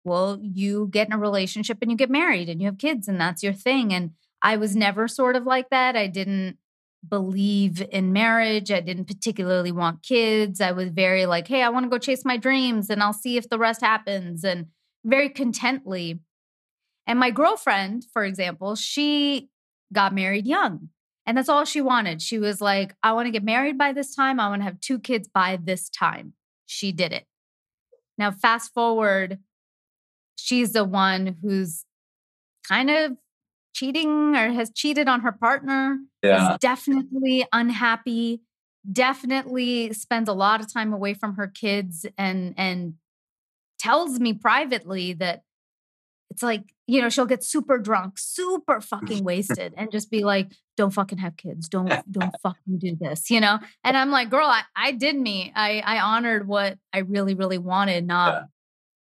[0.04, 3.22] well, you get in a relationship and you get married and you have kids and
[3.22, 3.94] that's your thing.
[3.94, 5.96] And I was never sort of like that.
[5.96, 6.58] I didn't
[7.08, 8.72] believe in marriage.
[8.72, 10.62] I didn't particularly want kids.
[10.62, 13.38] I was very like, hey, I want to go chase my dreams and I'll see
[13.38, 14.68] if the rest happens and
[15.04, 16.20] very contently.
[17.06, 19.50] And my girlfriend, for example, she
[19.92, 20.90] got married young.
[21.26, 22.22] And that's all she wanted.
[22.22, 24.40] She was like, I want to get married by this time.
[24.40, 26.34] I want to have two kids by this time.
[26.66, 27.26] She did it.
[28.18, 29.40] Now, fast forward,
[30.36, 31.86] she's the one who's
[32.68, 33.14] kind of
[33.74, 36.54] cheating or has cheated on her partner, yeah.
[36.54, 38.42] is definitely unhappy,
[38.92, 42.96] definitely spends a lot of time away from her kids and and
[43.80, 45.44] tells me privately that
[46.30, 50.52] it's like, you know, she'll get super drunk, super fucking wasted and just be like,
[50.76, 51.70] don't fucking have kids.
[51.70, 53.60] Don't don't fucking do this, you know?
[53.84, 55.54] And I'm like, girl, I, I did me.
[55.56, 58.44] I I honored what I really, really wanted, not yeah.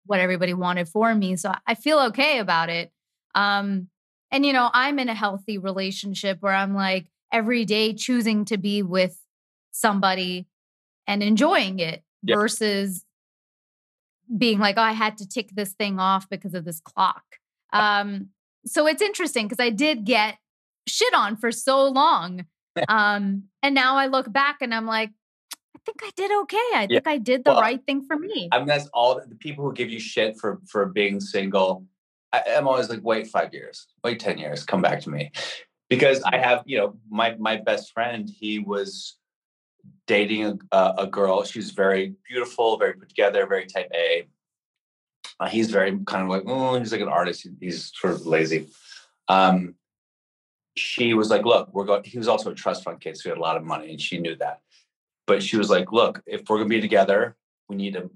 [0.05, 1.35] what everybody wanted for me.
[1.35, 2.91] So I feel okay about it.
[3.33, 3.87] Um,
[4.33, 8.57] and, you know, I'm in a healthy relationship where I'm like every day choosing to
[8.57, 9.15] be with
[9.71, 10.47] somebody
[11.05, 12.37] and enjoying it yep.
[12.37, 13.05] versus
[14.35, 17.23] being like, oh, I had to tick this thing off because of this clock.
[17.71, 18.29] Um,
[18.65, 20.37] so it's interesting because I did get
[20.87, 22.45] shit on for so long.
[22.89, 25.11] Um, and now I look back and I'm like,
[25.75, 26.57] I think I did okay.
[26.73, 26.97] I yeah.
[26.97, 28.49] think I did the well, right thing for me.
[28.51, 31.85] I mean, that's all the people who give you shit for for being single
[32.33, 35.31] I, am always like, wait five years, wait 10 years, come back to me.
[35.89, 39.17] Because I have, you know, my my best friend, he was
[40.07, 41.43] dating a, a girl.
[41.43, 44.27] She's very beautiful, very put together, very type A.
[45.39, 47.47] Uh, he's very kind of like, oh, he's like an artist.
[47.59, 48.69] He's sort of lazy.
[49.27, 49.75] Um,
[50.75, 53.29] she was like, look, we're going, he was also a trust fund kid, so he
[53.29, 54.61] had a lot of money and she knew that.
[55.27, 57.35] But she was like, look, if we're going to be together,
[57.69, 58.09] we need to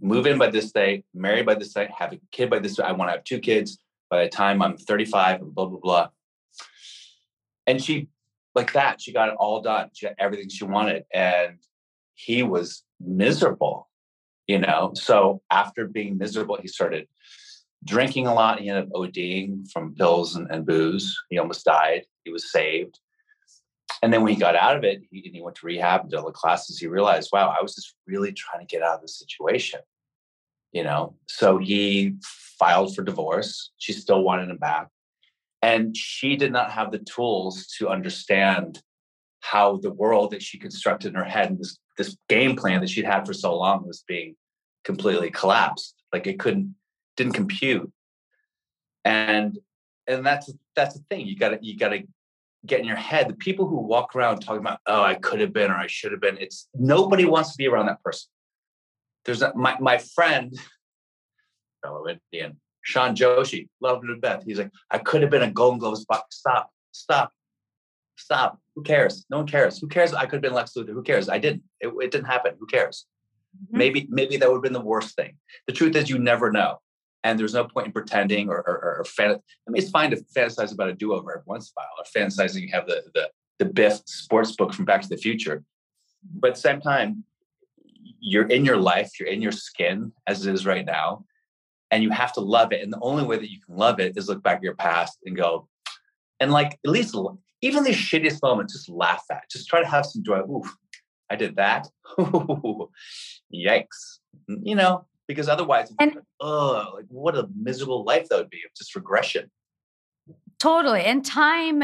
[0.00, 2.82] move in by this day, marry by this day, have a kid by this day.
[2.82, 6.08] I want to have two kids by the time I'm 35 and blah, blah, blah.
[7.66, 8.08] And she,
[8.54, 9.90] like that, she got it all done.
[9.92, 11.04] She got everything she wanted.
[11.12, 11.58] And
[12.14, 13.88] he was miserable,
[14.46, 14.92] you know?
[14.94, 17.06] So after being miserable, he started
[17.84, 18.60] drinking a lot.
[18.60, 21.16] He ended up ODing from pills and, and booze.
[21.28, 22.04] He almost died.
[22.24, 22.98] He was saved.
[24.02, 26.18] And then when he got out of it, he, he went to rehab and did
[26.18, 26.78] all the classes.
[26.78, 29.80] He realized, wow, I was just really trying to get out of the situation
[30.72, 31.14] you know?
[31.26, 32.16] So he
[32.58, 33.70] filed for divorce.
[33.78, 34.88] She still wanted him back.
[35.62, 38.82] And she did not have the tools to understand
[39.40, 42.88] how the world that she constructed in her head and this this game plan that
[42.88, 44.34] she'd had for so long was being
[44.84, 45.94] completely collapsed.
[46.12, 46.74] Like it couldn't
[47.16, 47.90] didn't compute.
[49.04, 49.58] And
[50.06, 51.26] and that's that's the thing.
[51.26, 52.04] You gotta you gotta
[52.66, 55.52] get in your head the people who walk around talking about oh i could have
[55.52, 58.28] been or i should have been it's nobody wants to be around that person
[59.24, 60.58] there's a, my, my friend,
[61.82, 64.44] fellow Indian, Sean Joshi, loved him to death.
[64.46, 66.36] He's like, I could have been a Golden Gloves box.
[66.36, 67.32] Stop, stop,
[68.16, 68.58] stop.
[68.74, 69.26] Who cares?
[69.30, 69.78] No one cares.
[69.78, 70.12] Who cares?
[70.14, 70.92] I could have been Lex Luthor.
[70.92, 71.28] Who cares?
[71.28, 71.62] I didn't.
[71.80, 72.54] It, it didn't happen.
[72.58, 73.06] Who cares?
[73.56, 73.78] Mm-hmm.
[73.78, 75.36] Maybe, maybe that would have been the worst thing.
[75.66, 76.78] The truth is, you never know.
[77.22, 79.32] And there's no point in pretending or, or, or fan.
[79.32, 82.04] I mean, it's fine to fantasize about a do-over every once in a while, or
[82.16, 85.62] fantasizing you have the the the Biff sports book from Back to the Future.
[86.34, 87.24] But at the same time,
[88.20, 91.24] you're in your life, you're in your skin as it is right now,
[91.90, 92.82] and you have to love it.
[92.82, 95.18] And the only way that you can love it is look back at your past
[95.24, 95.68] and go,
[96.38, 97.16] and like at least
[97.62, 99.50] even the shittiest moments, just laugh at.
[99.50, 100.40] Just try to have some joy.
[100.40, 100.64] Ooh,
[101.28, 101.88] I did that.
[102.18, 104.18] yikes!
[104.48, 108.74] You know, because otherwise, and, oh, like what a miserable life that would be of
[108.76, 109.50] just regression.
[110.58, 111.82] Totally, and time.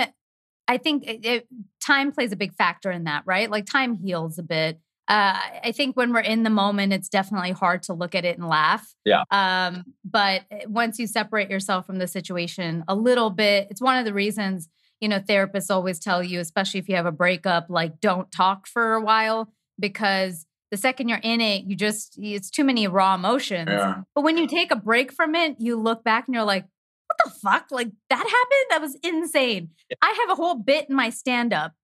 [0.68, 1.48] I think it, it,
[1.80, 3.48] time plays a big factor in that, right?
[3.48, 7.52] Like time heals a bit uh, I think when we're in the moment, it's definitely
[7.52, 8.92] hard to look at it and laugh.
[9.04, 9.22] Yeah.
[9.30, 13.98] Um, but eh, once you separate yourself from the situation a little bit, it's one
[13.98, 14.68] of the reasons,
[15.00, 18.66] you know, therapists always tell you, especially if you have a breakup, like don't talk
[18.66, 23.14] for a while because the second you're in it, you just, it's too many raw
[23.14, 23.68] emotions.
[23.70, 24.02] Yeah.
[24.12, 26.64] But when you take a break from it, you look back and you're like,
[27.06, 27.66] what the fuck?
[27.70, 28.66] Like that happened?
[28.70, 29.70] That was insane.
[29.88, 29.96] Yeah.
[30.02, 31.74] I have a whole bit in my stand up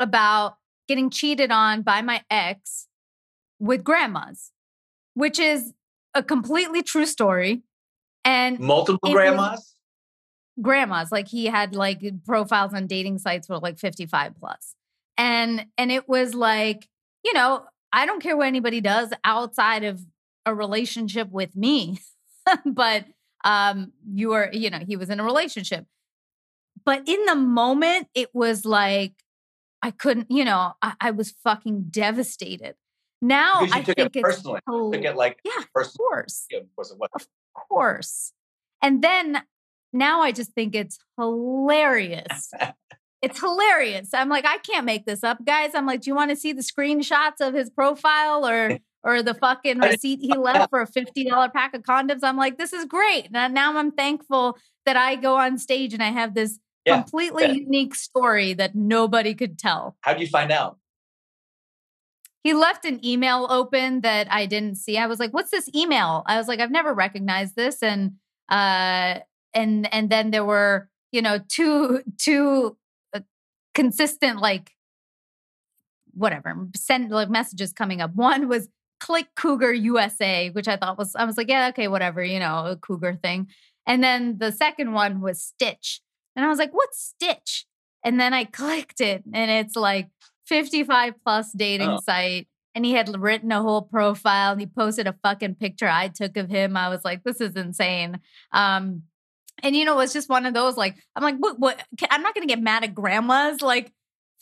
[0.00, 0.56] about
[0.88, 2.88] getting cheated on by my ex
[3.58, 4.50] with grandmas,
[5.14, 5.72] which is
[6.14, 7.62] a completely true story.
[8.24, 9.74] And Multiple grandmas?
[10.60, 14.74] grandmas like he had like profiles on dating sites for like 55 plus
[15.18, 16.88] and and it was like
[17.24, 20.00] you know i don't care what anybody does outside of
[20.46, 21.98] a relationship with me
[22.64, 23.04] but
[23.44, 25.86] um you were you know he was in a relationship
[26.84, 29.14] but in the moment it was like
[29.84, 32.74] i couldn't you know i, I was fucking devastated
[33.22, 34.60] now i took think it it's personally.
[34.66, 36.08] Took it like yeah of personal.
[36.08, 37.10] course Was it what?
[37.54, 38.32] course.
[38.82, 39.42] And then
[39.92, 42.52] now I just think it's hilarious.
[43.22, 44.12] it's hilarious.
[44.12, 45.70] I'm like, I can't make this up, guys.
[45.74, 49.34] I'm like, do you want to see the screenshots of his profile or or the
[49.34, 52.20] fucking receipt he left for a $50 pack of condoms?
[52.22, 53.30] I'm like, this is great.
[53.30, 57.44] Now, now I'm thankful that I go on stage and I have this Yeah, completely
[57.44, 57.52] yeah.
[57.52, 59.96] unique story that nobody could tell.
[60.00, 60.78] How'd you find out?
[62.42, 64.98] He left an email open that I didn't see.
[64.98, 68.16] I was like, "What's this email?" I was like, "I've never recognized this." And
[68.50, 69.20] uh
[69.54, 72.76] and and then there were, you know, two two
[73.14, 73.20] uh,
[73.72, 74.72] consistent like
[76.12, 78.14] whatever, send like messages coming up.
[78.14, 78.68] One was
[79.00, 82.66] click Cougar USA, which I thought was I was like, "Yeah, okay, whatever, you know,
[82.66, 83.48] a Cougar thing."
[83.86, 86.00] And then the second one was Stitch.
[86.36, 87.66] And I was like, "What's Stitch?"
[88.04, 90.08] And then I clicked it and it's like
[90.46, 92.00] 55 plus dating Oh.
[92.04, 92.48] site.
[92.74, 96.36] And he had written a whole profile and he posted a fucking picture I took
[96.36, 96.76] of him.
[96.76, 98.18] I was like, this is insane.
[98.52, 99.04] Um,
[99.62, 101.80] and you know, it's just one of those like, I'm like, what, what?
[102.10, 103.62] I'm not going to get mad at grandmas.
[103.62, 103.92] Like,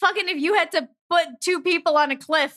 [0.01, 2.57] fucking, if you had to put two people on a cliff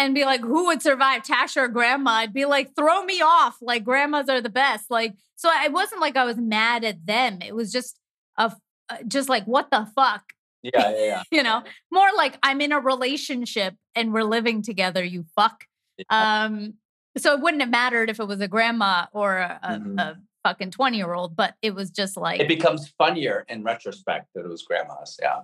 [0.00, 2.10] and be like, who would survive, Tasha or grandma?
[2.10, 3.58] I'd be like, throw me off.
[3.62, 4.86] Like, grandmas are the best.
[4.90, 7.38] Like, so it wasn't like I was mad at them.
[7.40, 7.96] It was just
[8.36, 8.52] a,
[8.88, 10.22] uh, just like, what the fuck?
[10.62, 11.22] Yeah, yeah, yeah.
[11.32, 15.64] you know, more like I'm in a relationship and we're living together, you fuck.
[15.98, 16.44] Yeah.
[16.44, 16.74] Um,
[17.18, 20.00] so it wouldn't have mattered if it was a grandma or a, a, Mhm.
[20.00, 24.28] a fucking 20 year old, but it was just like, It becomes funnier in retrospect
[24.34, 25.18] that it was grandma's.
[25.20, 25.42] Yeah.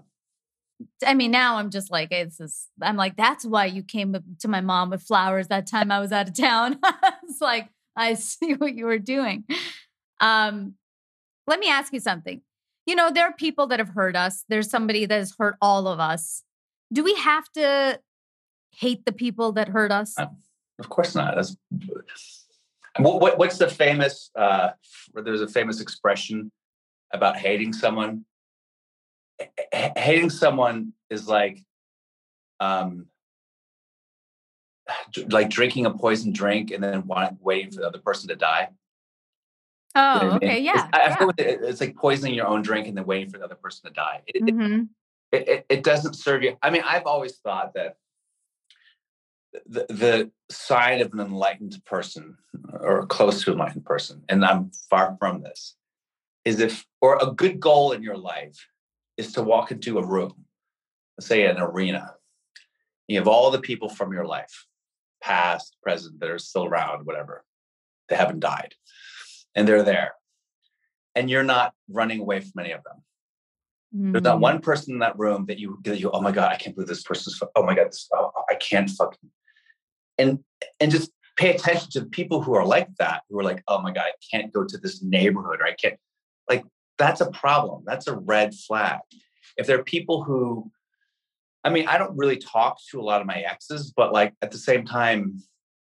[1.05, 4.48] I mean, now I'm just like, it's just, I'm like, that's why you came to
[4.48, 6.79] my mom with flowers that time I was out of town.
[7.24, 9.44] it's like, I see what you were doing.
[10.20, 10.74] Um,
[11.48, 12.42] let me ask you something.
[12.88, 14.46] You know, there are people that have hurt us.
[14.48, 16.42] There's somebody that has hurt all of us.
[16.90, 18.01] Do we have to
[18.70, 20.14] hate the people that hurt us?
[20.18, 20.29] Uh,
[20.79, 21.35] Of course not.
[21.35, 21.55] That's
[22.98, 24.70] what, what what's the famous uh
[25.12, 26.51] there's a famous expression
[27.12, 28.24] about hating someone.
[29.38, 31.62] H- hating someone is like
[32.59, 33.05] um
[35.29, 37.07] like drinking a poison drink and then
[37.42, 38.68] waiting for the other person to die.
[39.94, 40.35] You know Oh, I mean?
[40.51, 40.61] okay.
[40.61, 40.88] Yeah.
[40.92, 41.16] I, I yeah.
[41.16, 43.55] feel like it- it's like poisoning your own drink and then waiting for the other
[43.55, 44.22] person to die.
[44.27, 44.88] It, it- Mhm.
[45.33, 46.57] it, it, it doesn't serve you.
[46.62, 47.96] I mean, I've always thought that
[49.66, 52.37] the, the sign of an enlightened person
[52.72, 55.74] or close to enlightened person, and I'm far from this,
[56.44, 58.68] is if, or a good goal in your life
[59.16, 60.44] is to walk into a room,
[61.18, 62.14] let's say an arena.
[63.09, 64.66] You have all the people from your life,
[65.22, 67.44] past, present, that are still around, whatever,
[68.09, 68.74] they haven't died,
[69.59, 70.12] and they're there.
[71.16, 73.03] And you're not running away from any of them.
[73.90, 74.62] There's not one mm.
[74.62, 77.03] person in that room that you, that you, oh my god, I can't believe this
[77.03, 77.40] person's.
[77.57, 79.31] Oh my god, this, oh, I can't fucking.
[80.18, 80.40] And
[80.79, 83.81] and just pay attention to the people who are like that, who are like, oh
[83.81, 85.97] my god, I can't go to this neighborhood, or I can't.
[86.49, 86.64] Like
[86.99, 87.83] that's a problem.
[87.87, 89.01] That's a red flag.
[89.57, 90.71] If there are people who,
[91.64, 94.51] I mean, I don't really talk to a lot of my exes, but like at
[94.51, 95.42] the same time,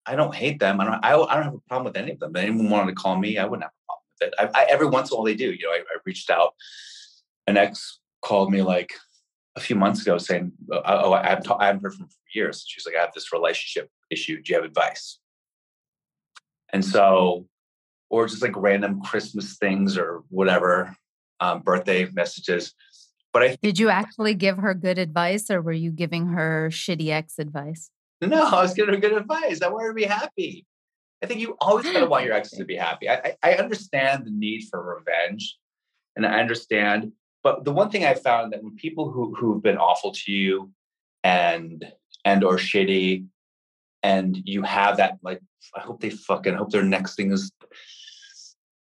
[0.06, 0.80] I don't hate them.
[0.80, 1.06] I don't.
[1.06, 2.36] I, I don't have a problem with any of them.
[2.36, 4.56] If anyone wanted to call me, I wouldn't have a problem with it.
[4.56, 5.52] I, I, every once in a while, they do.
[5.52, 6.54] You know, I, I reached out
[7.48, 8.94] an ex called me like
[9.56, 12.16] a few months ago saying, "Oh, oh I, haven't ta- I haven't heard from for
[12.34, 14.42] years." She's like, "I have this relationship issue.
[14.42, 15.20] Do you have advice?"
[16.74, 17.48] And so,
[18.10, 20.96] or just like random Christmas things or whatever,
[21.40, 22.74] um, birthday messages.
[23.34, 27.10] But I Did you actually give her good advice or were you giving her shitty
[27.10, 27.90] ex advice?
[28.30, 29.62] no, I was giving her good advice.
[29.62, 30.66] I want her to be happy.
[31.24, 33.10] I think you always kind of want your exes to be happy.
[33.10, 35.58] I, I I understand the need for revenge,
[36.16, 37.14] and I understand.
[37.44, 40.72] But the one thing I found that when people who who've been awful to you,
[41.24, 41.86] and
[42.26, 43.26] and or shitty,
[44.04, 45.42] and you have that like,
[45.76, 47.52] I hope they fucking hope their next thing is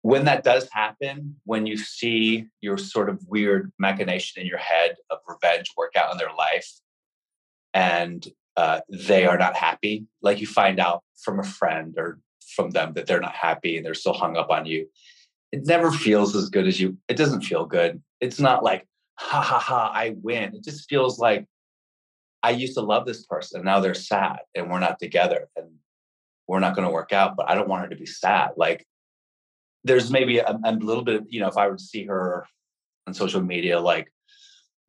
[0.03, 4.97] when that does happen, when you see your sort of weird machination in your head
[5.11, 6.70] of revenge work out in their life,
[7.74, 8.26] and
[8.57, 12.18] uh, they are not happy, like you find out from a friend or
[12.55, 14.88] from them that they're not happy and they're still hung up on you,
[15.53, 16.96] it never feels as good as you.
[17.09, 18.03] It doesn't feel good.
[18.20, 18.86] It's not like,
[19.18, 20.55] ha ha ha, I win.
[20.55, 21.46] It just feels like
[22.42, 23.61] I used to love this person.
[23.61, 25.66] and Now they're sad and we're not together and
[26.46, 28.51] we're not going to work out, but I don't want her to be sad.
[28.57, 28.86] Like,
[29.84, 32.46] there's maybe a, a little bit, of, you know, if I were to see her
[33.07, 34.12] on social media, like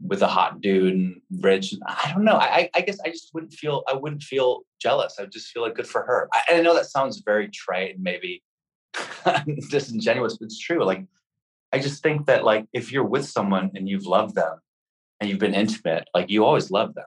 [0.06, 2.36] with a hot dude and rich, I don't know.
[2.36, 5.16] I, I guess I just wouldn't feel, I wouldn't feel jealous.
[5.18, 6.30] I would just feel like good for her.
[6.34, 8.44] I, I know that sounds very trite and maybe
[9.70, 10.84] disingenuous, but it's true.
[10.84, 11.06] Like,
[11.72, 14.60] I just think that like if you're with someone and you've loved them
[15.20, 17.06] and you've been intimate, like you always love them.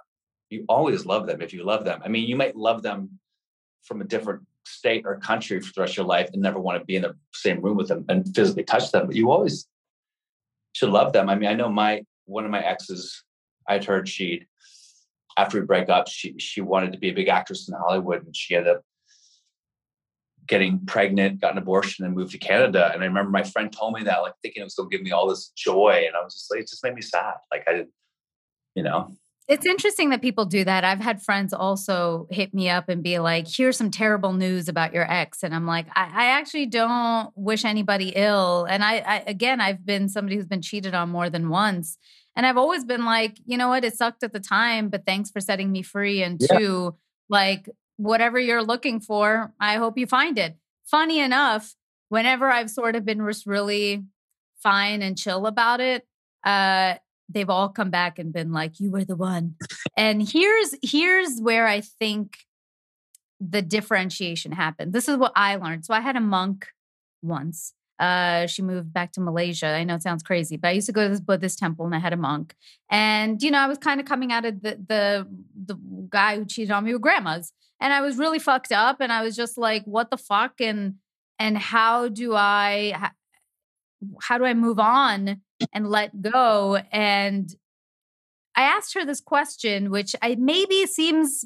[0.51, 2.01] You always love them if you love them.
[2.05, 3.19] I mean, you might love them
[3.83, 6.79] from a different state or country for the rest of your life and never want
[6.79, 9.67] to be in the same room with them and physically touch them, but you always
[10.73, 11.29] should love them.
[11.29, 13.23] I mean, I know my one of my exes,
[13.69, 14.47] I'd heard she'd
[15.37, 18.37] after we break up, she she wanted to be a big actress in Hollywood and
[18.37, 18.83] she ended up
[20.47, 22.91] getting pregnant, got an abortion, and moved to Canada.
[22.93, 25.05] And I remember my friend told me that, like thinking it was going to give
[25.05, 26.05] me all this joy.
[26.07, 27.35] And I was just like, it just made me sad.
[27.51, 27.91] Like I didn't,
[28.75, 29.15] you know.
[29.47, 30.85] It's interesting that people do that.
[30.85, 34.95] I've had friends also hit me up and be like, here's some terrible news about
[34.95, 35.43] your ex.
[35.43, 38.65] And I'm like, I, I actually don't wish anybody ill.
[38.65, 41.99] And I, I, again, I've been somebody who's been cheated on more than once.
[42.35, 43.85] And I've always been like, you know what?
[43.85, 46.23] It sucked at the time, but thanks for setting me free.
[46.23, 46.59] And yeah.
[46.59, 46.97] two,
[47.29, 50.57] like, whatever you're looking for, I hope you find it.
[50.87, 51.75] Funny enough,
[52.09, 54.05] whenever I've sort of been really
[54.63, 56.07] fine and chill about it,
[56.45, 56.95] uh,
[57.29, 59.57] they've all come back and been like, "You were the one."
[59.97, 62.39] and here's here's where I think
[63.41, 64.93] the differentiation happened.
[64.93, 65.85] This is what I learned.
[65.85, 66.69] So I had a monk
[67.23, 67.75] once.
[67.99, 69.67] Uh, she moved back to Malaysia.
[69.67, 71.95] I know it sounds crazy, but I used to go to this Buddhist temple and
[71.95, 72.55] I had a monk.
[72.91, 75.77] And you know, I was kind of coming out of the the the
[76.09, 79.23] guy who cheated on me with grandmas and I was really fucked up and I
[79.23, 80.95] was just like what the fuck and
[81.39, 83.11] and how do I
[84.23, 85.41] how do I move on
[85.73, 86.79] and let go?
[86.93, 87.49] And
[88.57, 91.45] I asked her this question which I maybe seems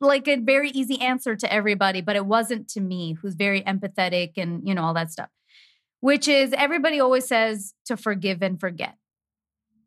[0.00, 4.32] like a very easy answer to everybody but it wasn't to me who's very empathetic
[4.36, 5.28] and you know all that stuff
[6.00, 8.96] which is everybody always says to forgive and forget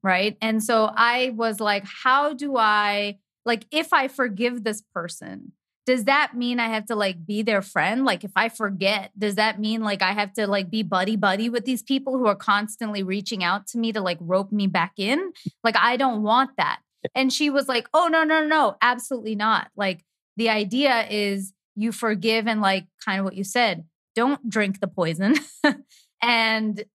[0.03, 0.37] right?
[0.41, 5.53] And so I was like how do I like if I forgive this person
[5.85, 8.05] does that mean I have to like be their friend?
[8.05, 11.49] Like if I forget, does that mean like I have to like be buddy buddy
[11.49, 14.93] with these people who are constantly reaching out to me to like rope me back
[14.97, 15.33] in?
[15.63, 16.79] Like I don't want that.
[17.13, 20.05] And she was like, "Oh no, no, no, absolutely not." Like
[20.37, 23.83] the idea is you forgive and like kind of what you said,
[24.15, 25.35] don't drink the poison.
[26.21, 26.85] and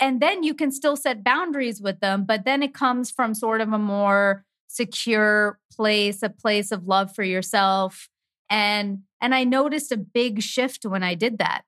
[0.00, 3.60] and then you can still set boundaries with them, but then it comes from sort
[3.60, 8.08] of a more secure place, a place of love for yourself.
[8.48, 11.62] And and I noticed a big shift when I did that.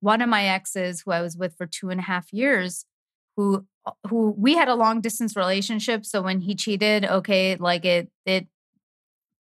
[0.00, 2.86] One of my exes, who I was with for two and a half years,
[3.36, 3.66] who
[4.08, 6.06] who we had a long distance relationship.
[6.06, 8.46] So when he cheated, okay, like it it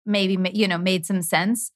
[0.06, 1.72] maybe you know made some sense.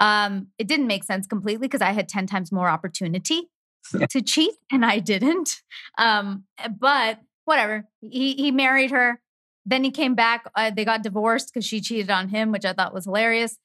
[0.00, 3.48] Um, it didn't make sense completely because I had 10 times more opportunity
[4.10, 5.62] to cheat and I didn't.
[5.96, 6.44] Um,
[6.78, 7.86] but whatever.
[8.00, 9.20] He he married her.
[9.66, 10.50] Then he came back.
[10.54, 13.58] Uh, they got divorced because she cheated on him, which I thought was hilarious.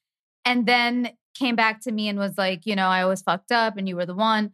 [0.45, 3.78] And then came back to me and was like, you know, I was fucked up
[3.78, 4.52] and you were the one.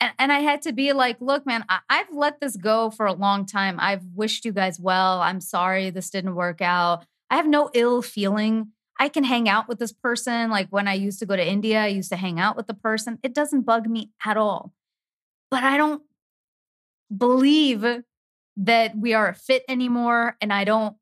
[0.00, 3.06] And, and I had to be like, look, man, I, I've let this go for
[3.06, 3.76] a long time.
[3.80, 5.20] I've wished you guys well.
[5.20, 7.04] I'm sorry this didn't work out.
[7.30, 8.68] I have no ill feeling.
[8.98, 10.50] I can hang out with this person.
[10.50, 12.74] Like when I used to go to India, I used to hang out with the
[12.74, 13.18] person.
[13.22, 14.72] It doesn't bug me at all.
[15.50, 16.02] But I don't
[17.14, 17.84] believe
[18.58, 20.96] that we are a fit anymore and I don't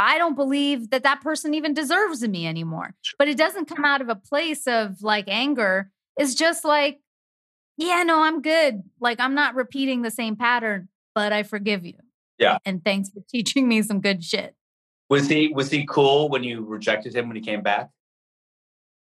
[0.00, 2.94] I don't believe that that person even deserves me anymore.
[3.18, 5.90] But it doesn't come out of a place of like anger.
[6.16, 7.00] It's just like
[7.76, 8.82] yeah, no, I'm good.
[9.00, 11.94] Like I'm not repeating the same pattern, but I forgive you.
[12.38, 12.58] Yeah.
[12.64, 14.54] And thanks for teaching me some good shit.
[15.10, 17.90] Was he was he cool when you rejected him when he came back?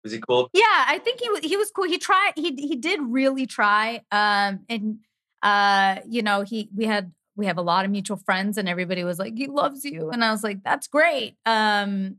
[0.04, 0.50] Was he cool?
[0.54, 1.86] Yeah, I think he was he was cool.
[1.86, 5.00] He tried he he did really try um and
[5.44, 9.04] uh you know, he we had we have a lot of mutual friends and everybody
[9.04, 10.12] was like he loves you.
[10.12, 11.38] And i was like that's great.
[11.46, 12.18] Um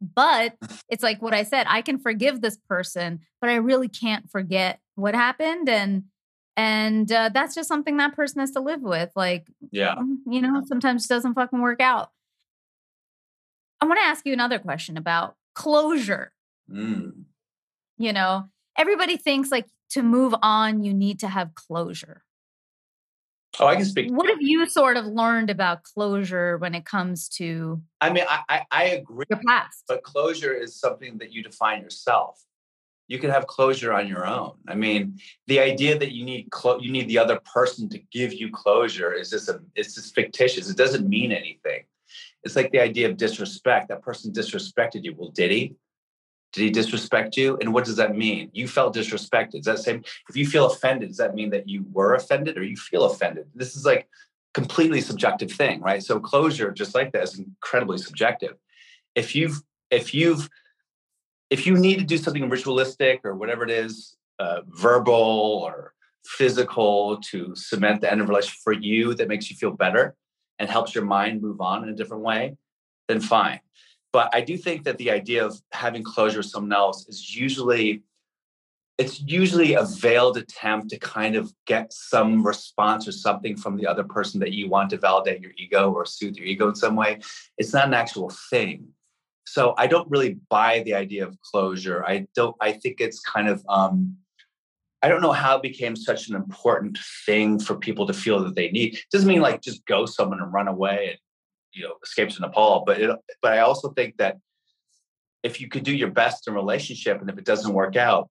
[0.00, 0.54] but
[0.90, 4.78] it's like what i said i can forgive this person but i really can't forget
[4.94, 6.04] what happened and
[6.54, 9.94] and uh, that's just something that person has to live with like yeah.
[9.94, 12.10] mm, you know sometimes it doesn't fucking work out.
[13.80, 16.32] I want to ask you another question about closure.
[16.70, 17.26] Mm.
[17.96, 22.22] you know everybody thinks like to move on, you need to have closure.
[23.58, 24.10] Oh, I can speak.
[24.10, 27.80] What have you sort of learned about closure when it comes to?
[28.00, 29.24] I mean, I, I, I agree.
[29.30, 32.42] Your past, but closure is something that you define yourself.
[33.08, 34.54] You can have closure on your own.
[34.66, 38.32] I mean, the idea that you need clo- you need the other person to give
[38.32, 40.68] you closure is just a it's just fictitious.
[40.68, 41.84] It doesn't mean anything.
[42.42, 43.88] It's like the idea of disrespect.
[43.88, 45.14] That person disrespected you.
[45.16, 45.76] Well, did he?
[46.56, 47.58] Did he disrespect you?
[47.60, 48.48] And what does that mean?
[48.54, 49.56] You felt disrespected.
[49.56, 52.64] Is that same if you feel offended, does that mean that you were offended or
[52.64, 53.44] you feel offended?
[53.54, 54.08] This is like
[54.54, 56.02] completely subjective thing, right?
[56.02, 58.54] So closure, just like that, is incredibly subjective.
[59.14, 60.48] If you've if you've
[61.50, 65.92] if you need to do something ritualistic or whatever it is, uh, verbal or
[66.24, 70.14] physical to cement the end of relationship for you that makes you feel better
[70.58, 72.56] and helps your mind move on in a different way,
[73.08, 73.60] then fine.
[74.16, 78.02] But I do think that the idea of having closure with someone else is usually
[78.96, 83.86] it's usually a veiled attempt to kind of get some response or something from the
[83.86, 86.96] other person that you want to validate your ego or soothe your ego in some
[86.96, 87.20] way.
[87.58, 88.88] It's not an actual thing.
[89.44, 92.02] So I don't really buy the idea of closure.
[92.02, 92.56] I don't.
[92.58, 93.62] I think it's kind of.
[93.68, 94.16] Um,
[95.02, 96.96] I don't know how it became such an important
[97.26, 98.94] thing for people to feel that they need.
[98.94, 101.18] It doesn't mean like just go someone and run away and
[101.76, 103.10] you know escapes to Nepal, but it,
[103.42, 104.38] but I also think that
[105.42, 108.30] if you could do your best in relationship and if it doesn't work out,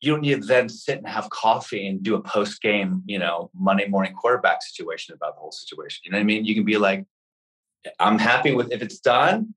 [0.00, 3.18] you don't need to then sit and have coffee and do a post game, you
[3.18, 6.02] know, Monday morning quarterback situation about the whole situation.
[6.04, 6.44] You know what I mean?
[6.44, 7.04] You can be like,
[7.98, 9.54] I'm happy with if it's done,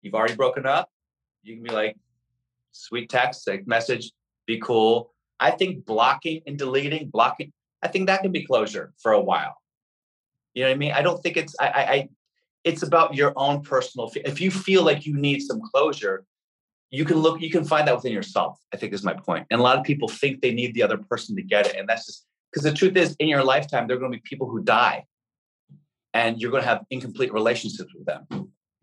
[0.00, 0.88] you've already broken up.
[1.42, 1.96] You can be like,
[2.72, 4.12] sweet text, like message,
[4.46, 5.12] be cool.
[5.38, 9.56] I think blocking and deleting, blocking, I think that can be closure for a while.
[10.54, 10.92] You know what I mean?
[10.92, 12.08] I don't think it's I, I
[12.66, 14.12] it's about your own personal.
[14.16, 16.24] If you feel like you need some closure,
[16.90, 17.40] you can look.
[17.40, 18.58] You can find that within yourself.
[18.74, 19.46] I think is my point.
[19.50, 21.88] And a lot of people think they need the other person to get it, and
[21.88, 24.48] that's just because the truth is, in your lifetime, there are going to be people
[24.48, 25.04] who die,
[26.12, 28.26] and you're going to have incomplete relationships with them.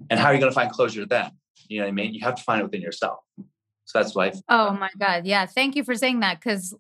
[0.10, 1.32] And how are you going to find closure then?
[1.68, 2.14] You know what I mean?
[2.14, 3.20] You have to find it within yourself.
[3.86, 4.32] So that's why.
[4.50, 5.26] Oh my God.
[5.26, 5.46] Yeah.
[5.46, 6.42] Thank you for saying that.
[6.42, 6.74] Cause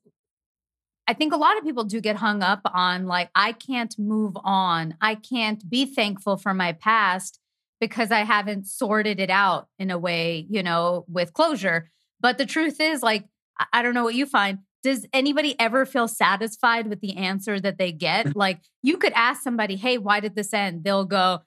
[1.07, 4.37] I think a lot of people do get hung up on like, I can't move
[4.43, 4.95] on.
[5.01, 7.39] I can't be thankful for my past
[7.81, 11.89] because I haven't sorted it out in a way, you know, with closure.
[12.21, 13.25] But the truth is, like,
[13.73, 14.59] I don't know what you find.
[14.83, 18.35] Does anybody ever feel satisfied with the answer that they get?
[18.35, 20.85] like, you could ask somebody, hey, why did this end?
[20.85, 21.41] They'll go,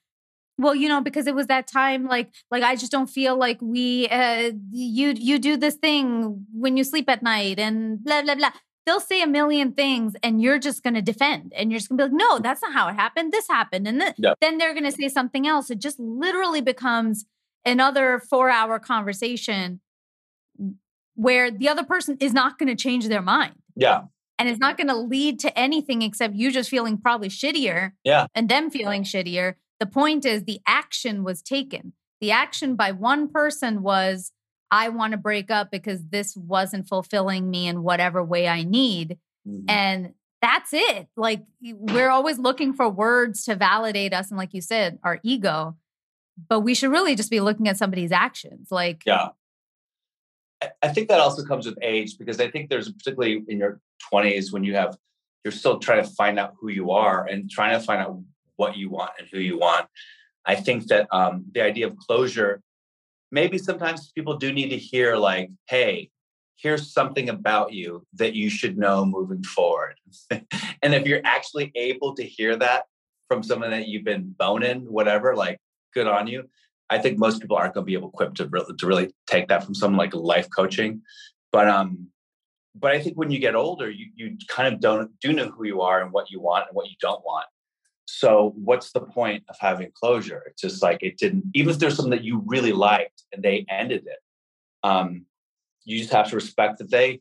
[0.59, 3.61] well you know because it was that time like like i just don't feel like
[3.61, 8.35] we uh you you do this thing when you sleep at night and blah blah
[8.35, 8.51] blah
[8.87, 11.99] they'll say a million things and you're just going to defend and you're just going
[11.99, 12.43] to be like no mm-hmm.
[12.43, 13.33] that's not how it happened.
[13.33, 13.87] This happened.
[13.87, 14.39] And th- yep.
[14.41, 15.71] then they're going to say something else.
[15.71, 17.27] It just literally becomes
[17.65, 19.81] another 4 hour conversation
[21.15, 23.55] where the other person is not going to change their mind.
[23.75, 24.03] Yeah.
[24.39, 28.27] And it's not going to lead to anything except you just feeling probably shittier yeah.
[28.35, 29.55] and them feeling shittier.
[29.81, 31.95] The point is, the action was taken.
[32.21, 34.33] The action by one person was,
[34.71, 39.19] I want to break up because this wasn't fulfilling me in whatever way I need.
[39.47, 39.69] Mm-hmm.
[39.69, 41.09] And that's it.
[41.17, 44.31] Like, we're always looking for words to validate us.
[44.31, 45.77] And, like you said, our ego.
[46.49, 48.69] But we should really just be looking at somebody's actions.
[48.71, 49.29] Like, yeah.
[50.83, 53.81] I think that also comes with age because I think there's particularly in your
[54.13, 54.97] 20s when you have,
[55.45, 58.21] you're still trying to find out who you are and trying to find out
[58.57, 59.87] what you want and who you want.
[60.47, 62.63] I think that um, the idea of closure,
[63.31, 66.11] maybe sometimes people do need to hear, like, hey,
[66.57, 69.97] here's something about you that you should know moving forward.
[70.31, 72.85] and if you're actually able to hear that
[73.29, 75.59] from someone that you've been boning, whatever, like,
[75.97, 76.49] good on you.
[76.89, 79.49] I think most people aren't going to be able equipped to really, to really take
[79.49, 81.03] that from someone like life coaching.
[81.51, 82.09] But um,
[82.75, 85.65] but I think when you get older, you you kind of don't do know who
[85.65, 87.47] you are and what you want and what you don't want.
[88.07, 90.43] So what's the point of having closure?
[90.47, 93.67] It's just like it didn't, even if there's something that you really liked and they
[93.69, 94.19] ended it,
[94.83, 95.27] um,
[95.85, 97.21] you just have to respect that they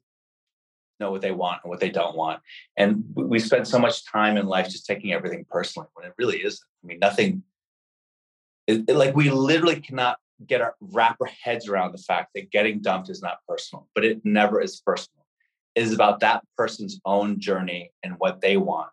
[0.99, 2.39] know what they want and what they don't want.
[2.77, 6.38] And we spend so much time in life just taking everything personally when it really
[6.38, 6.67] isn't.
[6.83, 7.43] I mean, nothing,
[8.67, 12.51] it, it, like we literally cannot get our wrap our heads around the fact that
[12.51, 15.25] getting dumped is not personal, but it never is personal.
[15.73, 18.89] It is about that person's own journey and what they want.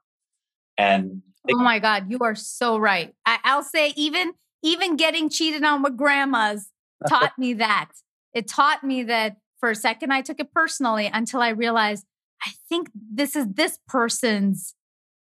[0.78, 3.14] And Oh my God, you are so right.
[3.26, 4.32] I, I'll say even
[4.62, 6.68] even getting cheated on with grandmas
[7.08, 7.90] taught me that.
[8.32, 12.06] It taught me that for a second I took it personally until I realized
[12.44, 14.74] I think this is this person's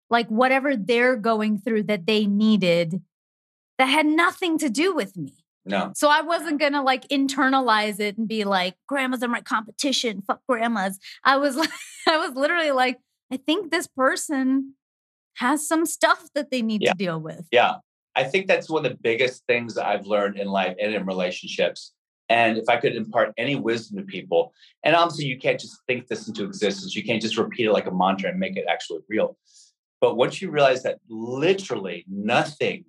[0.10, 3.02] like whatever they're going through that they needed
[3.78, 5.34] that had nothing to do with me.
[5.66, 5.92] No.
[5.96, 10.22] So I wasn't gonna like internalize it and be like, grandmas are my competition.
[10.22, 11.00] Fuck grandmas.
[11.24, 11.70] I was like,
[12.08, 13.00] I was literally like,
[13.32, 14.74] I think this person
[15.40, 16.92] has some stuff that they need Yeah.
[16.92, 17.48] to deal with.
[17.52, 17.76] Yeah.
[18.16, 21.94] I think that's one of the biggest things I've learned in life and in relationships.
[22.28, 26.08] And if I could impart any wisdom to people, and obviously you can't just think
[26.08, 29.00] this into existence, you can't just repeat it like a mantra and make it actually
[29.08, 29.38] real.
[30.02, 32.86] But once you realize that literally nothing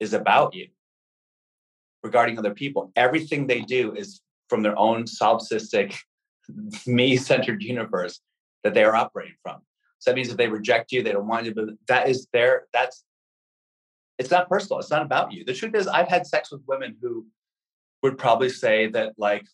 [0.00, 0.68] is about you
[2.02, 5.96] regarding other people, everything they do is from their own solipsistic,
[6.86, 8.20] me centered universe
[8.64, 9.60] that they are operating from.
[10.06, 12.66] So that means if they reject you, they don't want you, but that is their,
[12.72, 13.02] that's
[14.18, 14.78] it's not personal.
[14.78, 15.44] It's not about you.
[15.44, 17.26] The truth is, I've had sex with women who
[18.04, 19.44] would probably say that, like,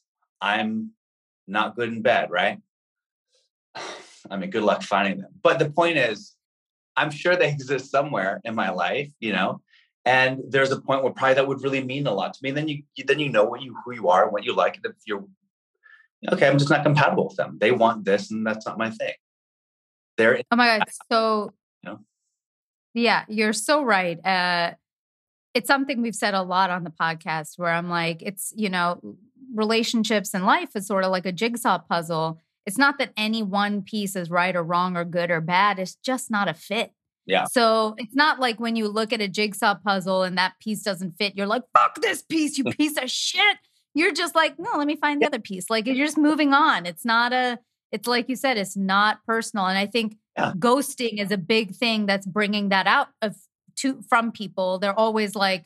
[0.43, 0.91] I'm
[1.49, 2.59] not good in bed, right?
[4.31, 5.31] I mean, good luck finding them.
[5.43, 6.37] But the point is,
[6.99, 9.63] I'm sure they exist somewhere in my life, you know.
[10.05, 12.51] And there's a point where probably that would really mean a lot to me.
[12.51, 14.77] And then you, then you know what you who you are, and what you like,
[14.77, 15.25] and if you're
[16.31, 17.57] okay, I'm just not compatible with them.
[17.59, 19.15] They want this, and that's not my thing.
[20.19, 20.89] They're Oh my god.
[21.11, 21.53] So
[21.83, 21.99] You know?
[22.95, 24.25] yeah, you're so right.
[24.25, 24.75] Uh
[25.55, 29.01] it's something we've said a lot on the podcast where I'm like, it's, you know,
[29.55, 32.41] relationships and life is sort of like a jigsaw puzzle.
[32.65, 35.79] It's not that any one piece is right or wrong or good or bad.
[35.79, 36.93] It's just not a fit.
[37.27, 37.45] Yeah.
[37.45, 41.19] So it's not like when you look at a jigsaw puzzle and that piece doesn't
[41.19, 43.59] fit, you're like, fuck this piece, you piece of shit.
[43.95, 45.69] You're just like, no, let me find the other piece.
[45.69, 46.87] Like you're just moving on.
[46.87, 47.59] It's not a,
[47.93, 49.67] it's like you said, it's not personal.
[49.67, 50.53] And I think Yeah.
[50.57, 53.37] ghosting is a big thing that's bringing that out of
[53.77, 54.79] to from people.
[54.79, 55.65] They're always like,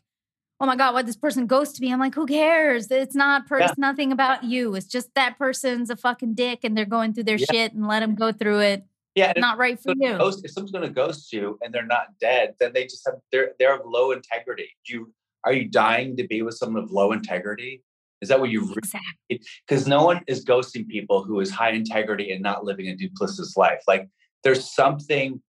[0.60, 2.90] "Oh my god, why this person ghosted me?" I'm like, "Who cares?
[2.90, 3.68] It's not per- Yeah.
[3.68, 4.74] it's nothing about you.
[4.74, 7.46] It's just that person's a fucking dick and they're going through their Yeah.
[7.52, 8.84] shit and let them go through it.
[9.14, 11.86] yeah, and Not right for you." Ghost, if someone's going to ghost you and they're
[11.86, 14.70] not dead, then they just have they're they're of low integrity.
[14.86, 15.14] Do you
[15.44, 17.82] are you dying to be with someone of low integrity?
[18.22, 19.40] Is that what you Exactly.
[19.66, 23.56] because no one is ghosting people who is high integrity and not living a duplicitous
[23.56, 23.82] life.
[23.86, 24.08] Like
[24.42, 25.42] there's something,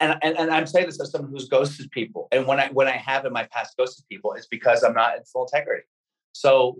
[0.00, 2.88] and, and and I'm saying this as someone who's ghosted people, and when I when
[2.88, 5.86] I have in my past ghosted people, it's because I'm not in full integrity.
[6.32, 6.78] So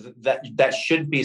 [0.00, 1.24] th- that that should be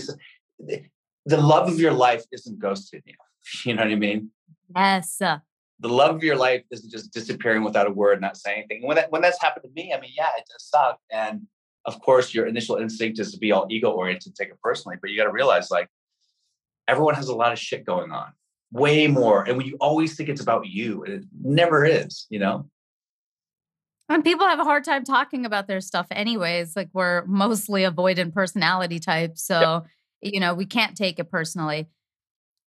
[0.60, 3.16] the love of your life isn't ghosting you.
[3.64, 4.32] You know what I mean?
[4.76, 5.22] Yes.
[5.22, 5.40] uh,
[5.80, 8.86] the love of your life isn't just disappearing without a word, not saying anything.
[8.86, 11.00] When that when that's happened to me, I mean, yeah, it does suck.
[11.12, 11.48] And
[11.88, 14.98] of course, your initial instinct is to be all ego oriented, take it personally.
[15.02, 15.88] But you got to realize, like,
[16.88, 18.34] everyone has a lot of shit going on,
[18.72, 19.44] way more.
[19.48, 22.28] And when you always think it's about you, and it never is.
[22.30, 22.70] You know?
[24.10, 26.76] And people have a hard time talking about their stuff anyways.
[26.76, 29.44] Like we're mostly avoidant personality types.
[29.44, 29.86] So,
[30.22, 31.88] you know, we can't take it personally.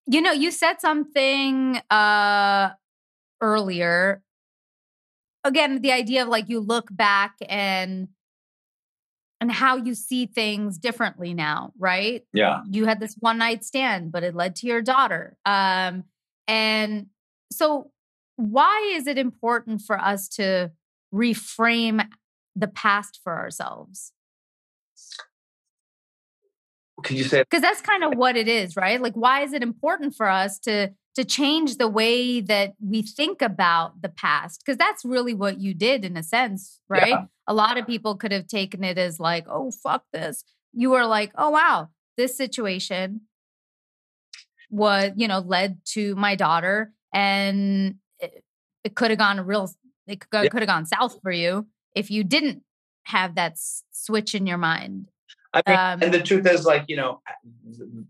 [0.05, 2.71] You know, you said something uh
[3.41, 4.21] earlier.
[5.45, 8.09] Again, the idea of like you look back and
[9.41, 12.23] and how you see things differently now, right?
[12.33, 12.61] Yeah.
[12.69, 15.37] you had this one night stand, but it led to your daughter.
[15.45, 16.03] Um,
[16.47, 17.07] and
[17.51, 17.91] so,
[18.35, 20.71] why is it important for us to
[21.13, 22.05] reframe
[22.55, 24.13] the past for ourselves?
[27.03, 27.43] Could you say?
[27.43, 29.01] Because that's kind of what it is, right?
[29.01, 33.41] Like, why is it important for us to to change the way that we think
[33.41, 34.61] about the past?
[34.63, 37.09] Because that's really what you did, in a sense, right?
[37.09, 37.25] Yeah.
[37.45, 41.05] A lot of people could have taken it as like, "Oh, fuck this." You were
[41.05, 43.21] like, "Oh, wow, this situation
[44.69, 48.43] was, you know, led to my daughter, and it,
[48.83, 49.69] it could have gone real.
[50.07, 50.49] It could, Yeah.
[50.49, 52.63] could have gone south for you if you didn't
[53.03, 55.09] have that s- switch in your mind."
[55.53, 57.21] I mean, Um, and the truth is, like you know,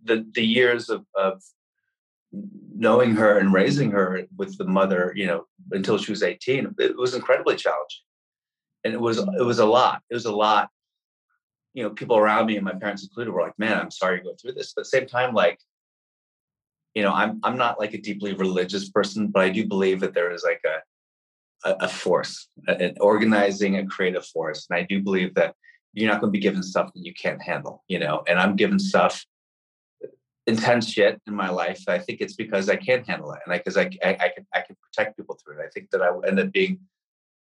[0.03, 1.41] the the years of of
[2.31, 6.97] knowing her and raising her with the mother, you know, until she was eighteen, it
[6.97, 8.01] was incredibly challenging,
[8.83, 9.39] and it was mm-hmm.
[9.39, 10.01] it was a lot.
[10.09, 10.69] It was a lot.
[11.73, 14.23] You know, people around me and my parents included were like, "Man, I'm sorry you
[14.23, 15.59] go through this." But at the same time, like,
[16.95, 20.13] you know, I'm I'm not like a deeply religious person, but I do believe that
[20.13, 25.01] there is like a a, a force, an organizing, a creative force, and I do
[25.01, 25.55] believe that
[25.93, 28.23] you're not going to be given stuff that you can't handle, you know.
[28.27, 29.25] And I'm given stuff,
[30.49, 31.83] intense shit in my life.
[31.87, 34.61] I think it's because I can't handle it, and because I, I, I can I
[34.61, 35.65] can protect people through it.
[35.65, 36.79] I think that I will end up being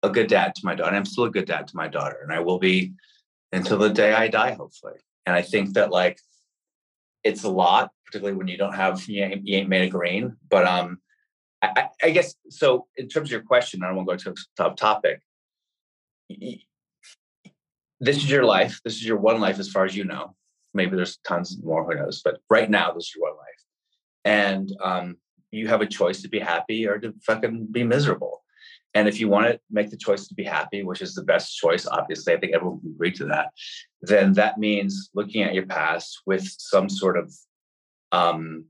[0.02, 0.94] a good dad to my daughter.
[0.94, 2.92] I'm still a good dad to my daughter, and I will be
[3.52, 4.98] until the day I die, hopefully.
[5.26, 6.20] And I think that like
[7.24, 10.36] it's a lot, particularly when you don't have you ain't, you ain't made a grain.
[10.48, 10.98] But um,
[11.62, 12.86] I, I, I guess so.
[12.96, 15.20] In terms of your question, I don't want to go to a tough topic.
[18.00, 18.80] This is your life.
[18.84, 20.34] This is your one life, as far as you know.
[20.78, 21.84] Maybe there's tons more.
[21.84, 22.22] Who knows?
[22.24, 23.62] But right now, this is your life,
[24.24, 25.16] and um,
[25.50, 28.42] you have a choice to be happy or to fucking be miserable.
[28.94, 31.56] And if you want to make the choice to be happy, which is the best
[31.56, 33.50] choice, obviously, I think everyone can agree to that,
[34.00, 37.32] then that means looking at your past with some sort of
[38.12, 38.64] um,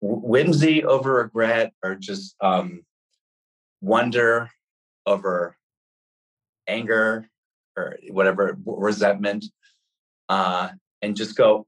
[0.00, 2.84] whimsy over regret or just um,
[3.80, 4.48] wonder
[5.06, 5.56] over
[6.66, 7.28] anger
[7.76, 9.44] or whatever, resentment,
[10.28, 10.68] uh,
[11.02, 11.66] and just go,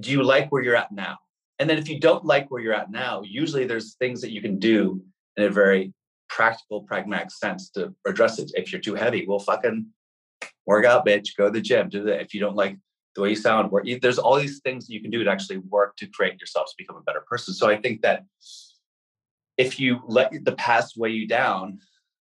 [0.00, 1.18] do you like where you're at now?
[1.58, 4.40] And then if you don't like where you're at now, usually there's things that you
[4.40, 5.02] can do
[5.36, 5.92] in a very
[6.28, 8.50] practical, pragmatic sense to address it.
[8.54, 9.86] If you're too heavy, well, fucking
[10.66, 11.36] work out, bitch.
[11.36, 11.88] Go to the gym.
[11.88, 12.22] Do that.
[12.22, 12.78] If you don't like
[13.14, 13.86] the way you sound, work.
[14.00, 16.96] There's all these things you can do to actually work to create yourself to become
[16.96, 17.52] a better person.
[17.54, 18.24] So I think that
[19.58, 21.78] if you let the past weigh you down,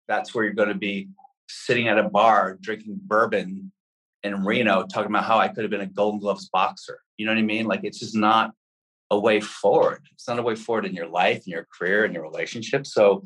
[0.07, 1.09] that's where you're going to be
[1.49, 3.73] sitting at a bar drinking bourbon
[4.23, 4.89] in Reno, mm-hmm.
[4.89, 7.01] talking about how I could have been a Golden Gloves boxer.
[7.17, 7.67] You know what I mean?
[7.67, 8.53] Like it's just not
[9.11, 10.03] a way forward.
[10.13, 12.87] It's not a way forward in your life, in your career, in your relationship.
[12.87, 13.25] So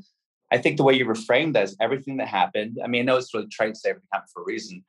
[0.50, 2.78] I think the way you reframed that is everything that happened.
[2.82, 4.84] I mean, I know it's really trite to say everything happened for a reason,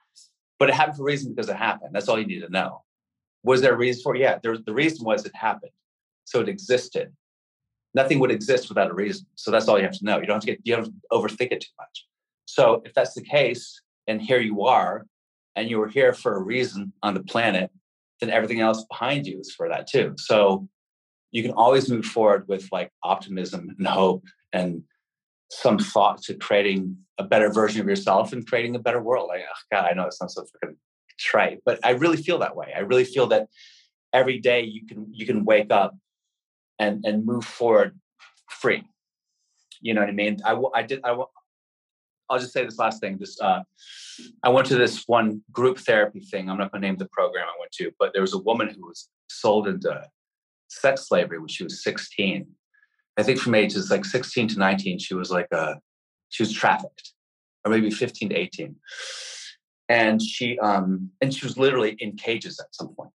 [0.60, 1.92] but it happened for a reason because it happened.
[1.94, 2.84] That's all you need to know.
[3.44, 4.22] Was there a reason for it?
[4.22, 5.72] Yeah, there, the reason was it happened.
[6.26, 7.14] So it existed.
[7.94, 9.26] Nothing would exist without a reason.
[9.36, 10.20] So that's all you have to know.
[10.20, 12.08] You don't have to get you don't overthink it too much.
[12.46, 15.06] So if that's the case, and here you are,
[15.56, 17.72] and you were here for a reason on the planet,
[18.20, 20.14] then everything else behind you is for that too.
[20.18, 20.68] So
[21.32, 24.24] you can always move forward with like optimism and hope
[24.54, 24.84] and
[25.50, 29.28] some thought to creating a better version of yourself and creating a better world.
[29.28, 30.76] Like, oh God, I know it sounds so freaking
[31.20, 32.74] trite, but I really feel that way.
[32.76, 33.48] I really feel that
[34.14, 35.96] every day you can you can wake up
[36.80, 38.00] and and move forward
[38.50, 38.84] free.
[39.82, 40.40] You know what I mean?
[40.46, 41.18] I I did I
[42.32, 43.20] I'll just say this last thing.
[43.20, 43.62] Just uh,
[44.44, 46.50] I went to this one group therapy thing.
[46.50, 48.70] I'm not going to name the program I went to, but there was a woman
[48.70, 50.04] who was sold into
[50.70, 52.48] sex slavery when she was 16
[53.18, 55.76] I think from ages like 16 to 19, she was like a,
[56.30, 57.12] she was trafficked,
[57.66, 58.76] or maybe 15 to 18.
[59.90, 63.12] And she, um, and she was literally in cages at some point.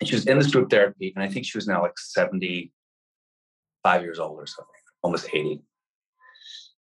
[0.00, 4.02] And she was in this group therapy, and I think she was now like 75
[4.02, 5.62] years old or something, almost 80.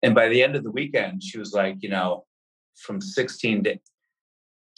[0.03, 2.25] And by the end of the weekend, she was like, you know,
[2.77, 3.79] from 16 to,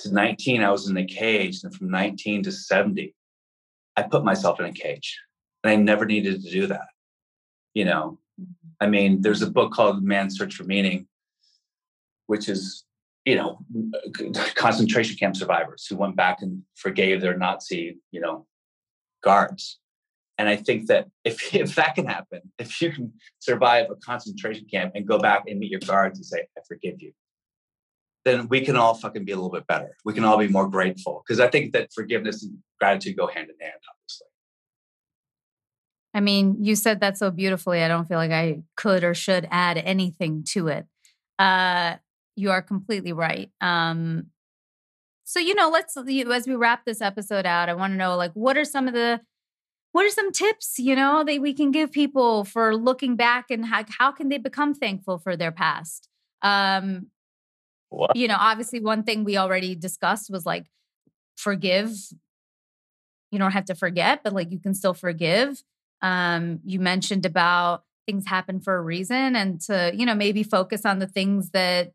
[0.00, 1.60] to 19, I was in a cage.
[1.64, 3.14] And from 19 to 70,
[3.96, 5.18] I put myself in a cage.
[5.62, 6.88] And I never needed to do that.
[7.72, 8.52] You know, mm-hmm.
[8.80, 11.06] I mean, there's a book called Man's Search for Meaning,
[12.26, 12.84] which is,
[13.24, 13.58] you know,
[14.54, 18.46] concentration camp survivors who went back and forgave their Nazi, you know,
[19.22, 19.80] guards.
[20.36, 24.66] And I think that if, if that can happen, if you can survive a concentration
[24.70, 27.12] camp and go back and meet your guards and say, I forgive you,
[28.24, 29.96] then we can all fucking be a little bit better.
[30.04, 31.22] We can all be more grateful.
[31.26, 34.26] Because I think that forgiveness and gratitude go hand in hand, obviously.
[36.14, 37.82] I mean, you said that so beautifully.
[37.82, 40.86] I don't feel like I could or should add anything to it.
[41.38, 41.96] Uh,
[42.36, 43.50] you are completely right.
[43.60, 44.26] Um,
[45.24, 48.32] so you know, let's as we wrap this episode out, I want to know like
[48.34, 49.20] what are some of the
[49.94, 53.64] what are some tips you know that we can give people for looking back and
[53.64, 56.08] how, how can they become thankful for their past
[56.42, 57.06] um
[57.88, 58.14] what?
[58.16, 60.66] you know obviously one thing we already discussed was like
[61.36, 61.92] forgive
[63.30, 65.62] you don't have to forget but like you can still forgive
[66.04, 70.84] um, you mentioned about things happen for a reason and to, you know, maybe focus
[70.84, 71.92] on the things that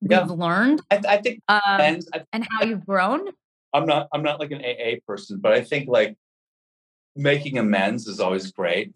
[0.00, 0.22] yeah.
[0.22, 0.80] we've learned.
[0.90, 3.28] I, I think um, and, I, and how you've grown.
[3.74, 6.16] I'm not I'm not like an AA person, but I think like
[7.16, 8.92] making amends is always great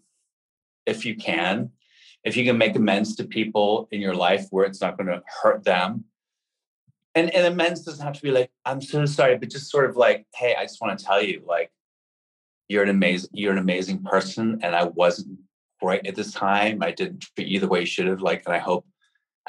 [0.85, 1.71] if you can.
[2.23, 5.23] If you can make amends to people in your life where it's not going to
[5.41, 6.05] hurt them.
[7.15, 9.97] And and amends doesn't have to be like, I'm so sorry, but just sort of
[9.97, 11.71] like, hey, I just want to tell you, like,
[12.71, 15.37] you're an amazing you're an amazing person and i wasn't
[15.81, 18.55] great at this time i didn't treat you the way you should have like and
[18.55, 18.85] i hope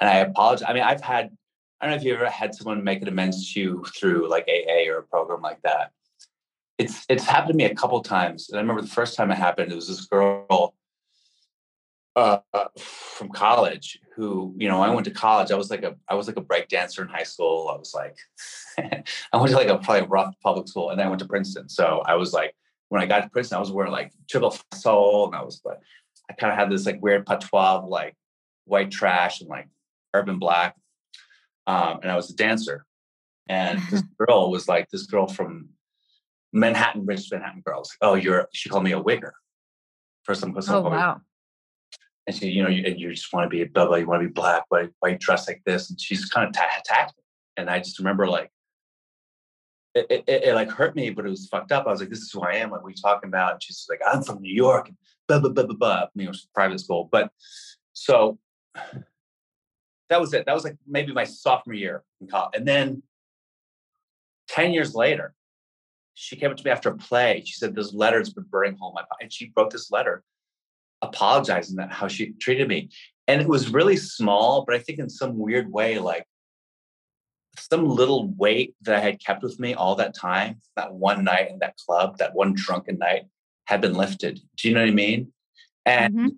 [0.00, 1.30] and i apologize i mean i've had
[1.80, 4.48] i don't know if you ever had someone make an amends to you through like
[4.48, 5.92] aa or a program like that
[6.82, 9.36] it's it's happened to me a couple times and i remember the first time it
[9.36, 10.74] happened it was this girl
[12.14, 12.38] uh,
[12.78, 16.26] from college who you know i went to college i was like a i was
[16.26, 18.16] like a break dancer in high school i was like
[19.32, 21.68] i went to like a probably rough public school and then i went to princeton
[21.70, 22.54] so i was like
[22.92, 25.78] when I got to Princeton, I was wearing like triple soul, and I was like,
[26.28, 28.14] I kind of had this like weird patois of like
[28.66, 29.66] white trash and like
[30.12, 30.76] urban black.
[31.66, 32.84] Um, and I was a dancer.
[33.48, 35.70] And this girl was like this girl from
[36.52, 37.96] Manhattan, rich Manhattan girls.
[38.00, 39.32] Oh, you're she called me a wigger.
[40.24, 41.20] First time oh, wow.
[42.26, 44.06] And she, you know, you, and you just want to be a blah, blah, you
[44.06, 45.90] want to be black, why, why you dress like this?
[45.90, 47.24] And she's kind of t- attacked me.
[47.56, 48.52] And I just remember like
[49.94, 51.86] it, it, it, like hurt me, but it was fucked up.
[51.86, 52.70] I was like, this is who I am.
[52.70, 53.54] Like, we talking about?
[53.54, 54.96] And she's like, I'm from New York and
[55.28, 56.06] blah, blah, blah, blah, blah.
[56.14, 57.08] You know, private school.
[57.10, 57.30] But
[57.92, 58.38] so
[60.08, 60.46] that was it.
[60.46, 62.52] That was like maybe my sophomore year in college.
[62.54, 63.02] And then
[64.48, 65.34] 10 years later,
[66.14, 67.42] she came up to me after a play.
[67.44, 70.22] She said, This letter's been burning home my And she wrote this letter
[71.00, 72.90] apologizing that how she treated me.
[73.26, 76.26] And it was really small, but I think in some weird way, like
[77.58, 81.50] some little weight that I had kept with me all that time, that one night
[81.50, 83.24] in that club, that one drunken night
[83.66, 84.40] had been lifted.
[84.56, 85.32] Do you know what I mean?
[85.84, 86.28] And mm-hmm.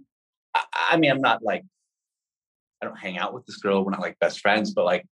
[0.55, 0.62] I,
[0.93, 1.64] I mean, I'm not like,
[2.83, 3.85] I don't hang out with this girl.
[3.85, 5.07] We're not like best friends, but like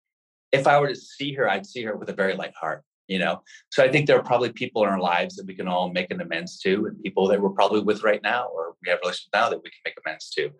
[0.51, 2.83] if I were to see her, I'd see her with a very light heart
[3.13, 3.43] you know?
[3.71, 6.11] So i think there are probably people in our lives that we can all make
[6.11, 9.31] an amends to and people that we're probably with right now or we have relationships
[9.33, 10.51] now that we can make amends to.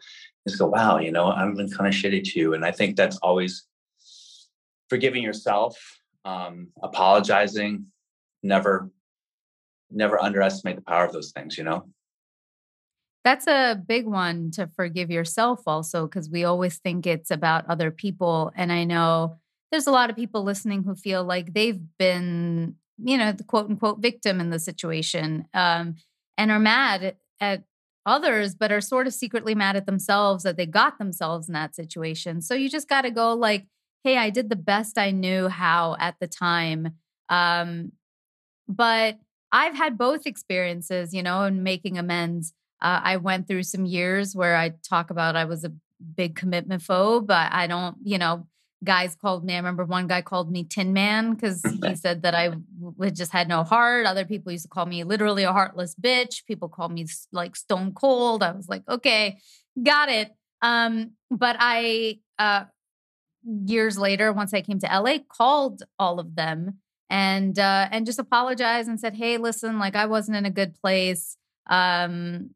[0.47, 2.55] And go wow you know i've been kind of shitty to you.
[2.55, 3.67] And i think that's always
[4.89, 5.75] forgiving yourself
[6.25, 7.87] um, apologizing
[8.43, 8.91] never
[9.91, 11.87] never underestimate the power of those things you know?
[13.25, 17.91] That's a big one to forgive yourself also because we always think it's about other
[17.91, 18.53] people.
[18.57, 19.39] And i know
[19.73, 23.69] there's a lot of people listening who feel like they've been, you know, the quote
[23.69, 25.97] unquote victim in the situation um,
[26.37, 27.65] and are mad at
[28.05, 31.75] others, but are sort of secretly mad at themselves that they got themselves in that
[31.75, 32.43] situation.
[32.43, 33.67] So you just got to go like,
[34.05, 36.91] hey, I did the best I knew how at the time.
[37.31, 37.93] Um,
[38.69, 39.19] but
[39.53, 42.53] I've had both experiences, you know, in making amends.
[42.81, 45.73] Uh, I went through some years where I talk about I was a
[46.17, 48.47] big commitment phobe, but I don't, you know,
[48.85, 49.55] guys called me.
[49.55, 53.33] I remember one guy called me Tin Man because he said that I w- just
[53.33, 54.07] had no heart.
[54.07, 56.45] Other people used to call me literally a heartless bitch.
[56.47, 58.43] People called me like stone cold.
[58.43, 59.39] I was like, okay,
[59.83, 60.35] got it.
[60.63, 62.65] Um, but I, uh,
[63.45, 66.79] years later, once I came to LA, called all of them
[67.11, 70.75] and uh, and just apologized and said, hey, listen, like I wasn't in a good
[70.75, 71.37] place.
[71.69, 72.51] Um,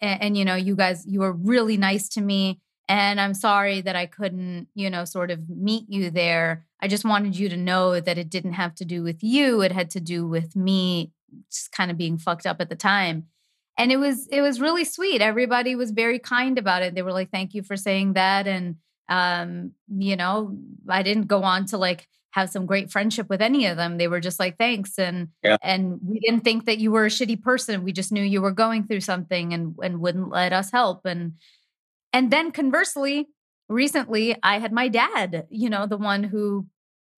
[0.00, 3.80] and, and you know, you guys, you were really nice to me and I'm sorry
[3.80, 6.66] that I couldn't, you know, sort of meet you there.
[6.80, 9.60] I just wanted you to know that it didn't have to do with you.
[9.62, 11.12] It had to do with me
[11.50, 13.26] just kind of being fucked up at the time.
[13.78, 15.20] And it was it was really sweet.
[15.20, 16.94] Everybody was very kind about it.
[16.94, 18.76] They were like, "Thank you for saying that." And
[19.08, 20.56] um, you know,
[20.88, 23.98] I didn't go on to like have some great friendship with any of them.
[23.98, 25.58] They were just like, "Thanks." And yeah.
[25.62, 27.84] and we didn't think that you were a shitty person.
[27.84, 31.04] We just knew you were going through something and and wouldn't let us help.
[31.04, 31.34] And
[32.16, 33.28] and then conversely,
[33.68, 36.66] recently I had my dad, you know, the one who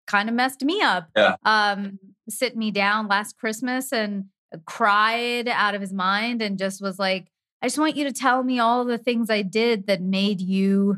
[0.09, 1.37] kind of messed me up, yeah.
[1.45, 4.25] um, sit me down last Christmas and
[4.67, 7.29] cried out of his mind and just was like,
[7.63, 10.97] I just want you to tell me all the things I did that made you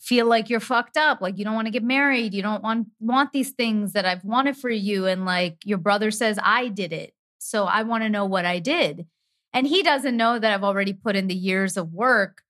[0.00, 2.88] feel like you're fucked up like you don't want to get married you don't want
[2.98, 6.92] want these things that I've wanted for you and like your brother says I did
[6.92, 9.06] it so I want to know what I did
[9.52, 12.42] and he doesn't know that I've already put in the years of work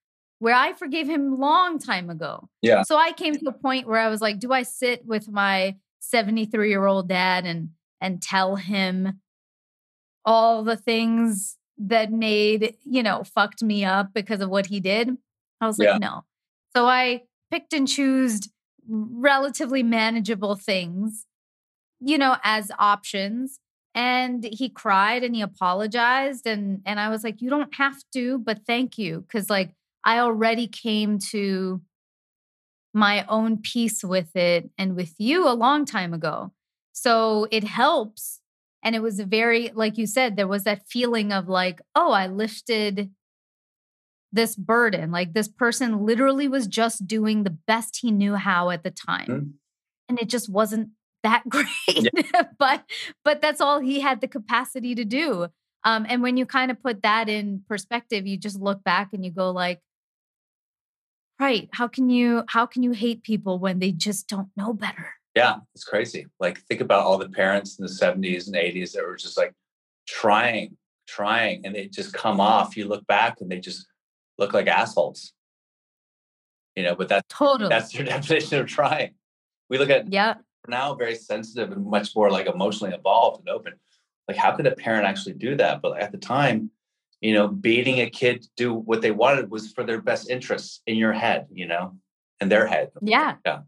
[0.43, 2.49] where I forgave him long time ago.
[2.63, 2.83] Yeah.
[2.83, 5.77] So I came to a point where I was like, do I sit with my
[6.01, 7.69] 73 year old dad and
[8.01, 9.21] and tell him
[10.25, 15.11] all the things that made, you know, fucked me up because of what he did?
[15.61, 15.99] I was like, yeah.
[15.99, 16.25] no.
[16.75, 17.23] So I
[17.53, 18.41] picked and chose
[18.89, 21.25] relatively manageable things,
[22.01, 23.61] you know, as options.
[23.95, 26.49] And he cried and he apologized.
[26.49, 29.25] And and I was like, you don't have to, but thank you.
[29.31, 31.81] Cause like I already came to
[32.95, 36.53] my own peace with it and with you a long time ago.
[36.93, 38.41] So it helps.
[38.85, 42.27] And it was very, like you said, there was that feeling of like, oh, I
[42.27, 43.11] lifted
[44.33, 45.11] this burden.
[45.11, 49.27] Like this person literally was just doing the best he knew how at the time.
[49.27, 49.51] Mm-hmm.
[50.09, 50.91] And it just wasn't
[51.23, 51.69] that great.
[51.89, 52.43] Yeah.
[52.59, 52.83] but
[53.25, 55.49] but that's all he had the capacity to do.
[55.85, 59.25] Um, and when you kind of put that in perspective, you just look back and
[59.25, 59.81] you go like,
[61.41, 65.15] right how can you how can you hate people when they just don't know better?
[65.35, 69.05] Yeah it's crazy like think about all the parents in the 70s and 80s that
[69.05, 69.55] were just like
[70.07, 70.77] trying
[71.07, 73.87] trying and they just come off you look back and they just
[74.39, 75.33] look like assholes.
[76.77, 77.69] You know but that's totally.
[77.69, 79.15] that's their definition of trying.
[79.69, 80.35] We look at yeah
[80.69, 83.75] now very sensitive and much more like emotionally involved and open.
[84.29, 85.83] Like how could a parent actually do that?
[85.83, 86.71] But at the time
[87.23, 90.83] you know, beating a kid to do what they wanted was for their best interests
[90.87, 91.97] in your head, you know,
[92.41, 92.91] in their head.
[93.01, 93.37] Yeah.
[93.47, 93.61] Yeah.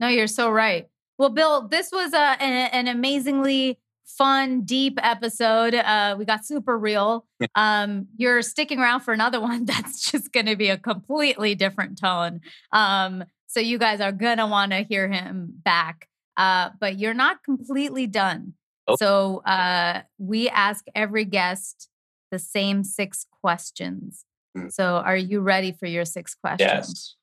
[0.00, 0.86] No, you're so right.
[1.18, 5.74] Well, Bill, this was a, uh, an, an amazingly fun, deep episode.
[5.74, 7.26] Uh, we got super real.
[7.54, 12.00] um, you're sticking around for another one that's just going to be a completely different
[12.00, 12.40] tone.
[12.72, 16.08] Um, so you guys are going to want to hear him back.
[16.38, 18.54] Uh, but you're not completely done.
[18.88, 18.96] Oh.
[18.98, 21.88] So uh, we ask every guest
[22.30, 24.24] the same six questions.
[24.56, 24.72] Mm.
[24.72, 26.70] So, are you ready for your six questions?
[26.70, 27.14] Yes.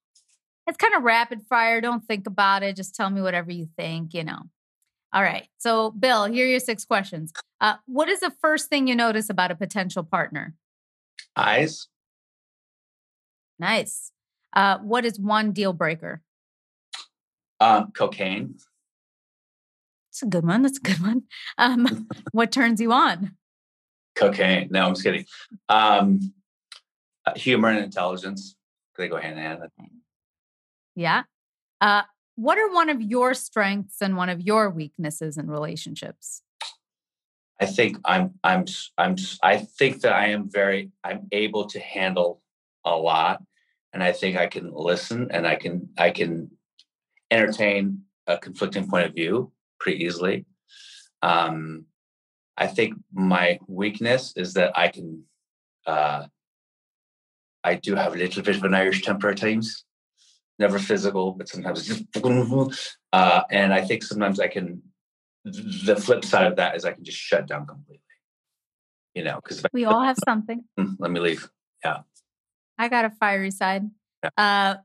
[0.67, 1.81] It's kind of rapid fire.
[1.81, 2.75] Don't think about it.
[2.75, 4.43] Just tell me whatever you think, you know.
[5.13, 5.47] All right.
[5.57, 7.31] So, Bill, here are your six questions.
[7.61, 10.55] Uh, what is the first thing you notice about a potential partner?
[11.35, 11.87] Eyes.
[13.59, 14.11] Nice.
[14.53, 16.21] Uh, what is one deal breaker?
[17.59, 18.55] Um, cocaine.
[20.09, 20.63] That's a good one.
[20.63, 21.23] That's a good one.
[21.57, 23.35] Um, what turns you on?
[24.15, 24.69] Cocaine.
[24.71, 25.25] No, I'm just kidding.
[25.69, 26.19] Um,
[27.25, 28.55] uh, humor and intelligence.
[28.97, 29.61] They go hand in hand.
[30.95, 31.23] Yeah.
[31.81, 32.03] Uh,
[32.35, 36.41] what are one of your strengths and one of your weaknesses in relationships?
[37.59, 38.65] I think I'm I'm
[38.97, 42.41] I'm I think that I am very I'm able to handle
[42.83, 43.41] a lot
[43.93, 46.51] and I think I can listen and I can I can
[47.31, 50.45] entertain a conflicting point of view pretty easily.
[51.21, 51.85] Um,
[52.57, 55.23] I think my weakness is that I can
[55.85, 56.27] uh,
[57.63, 59.85] I do have a little bit of an Irish temper at times
[60.59, 62.03] never physical, but sometimes just,
[63.13, 64.81] uh, and I think sometimes I can,
[65.43, 68.01] the flip side of that is I can just shut down completely,
[69.13, 70.63] you know, because we all have something.
[70.77, 71.49] Hmm, let me leave.
[71.83, 71.99] Yeah.
[72.77, 73.89] I got a fiery side.
[74.23, 74.29] Yeah.
[74.37, 74.75] Uh,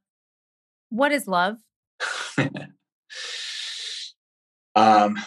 [0.91, 1.59] what is love?
[4.75, 5.19] um,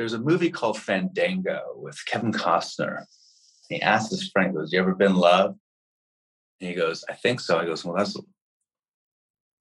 [0.00, 3.04] there's a movie called Fandango with Kevin Costner.
[3.68, 5.58] He asks his friend, goes, You ever been loved?
[6.58, 7.60] And he goes, I think so.
[7.60, 8.16] He goes, Well, that's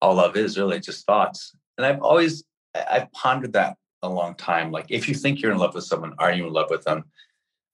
[0.02, 1.54] all love is really just thoughts.
[1.78, 4.72] And I've always I've pondered that a long time.
[4.72, 7.04] Like if you think you're in love with someone, are you in love with them?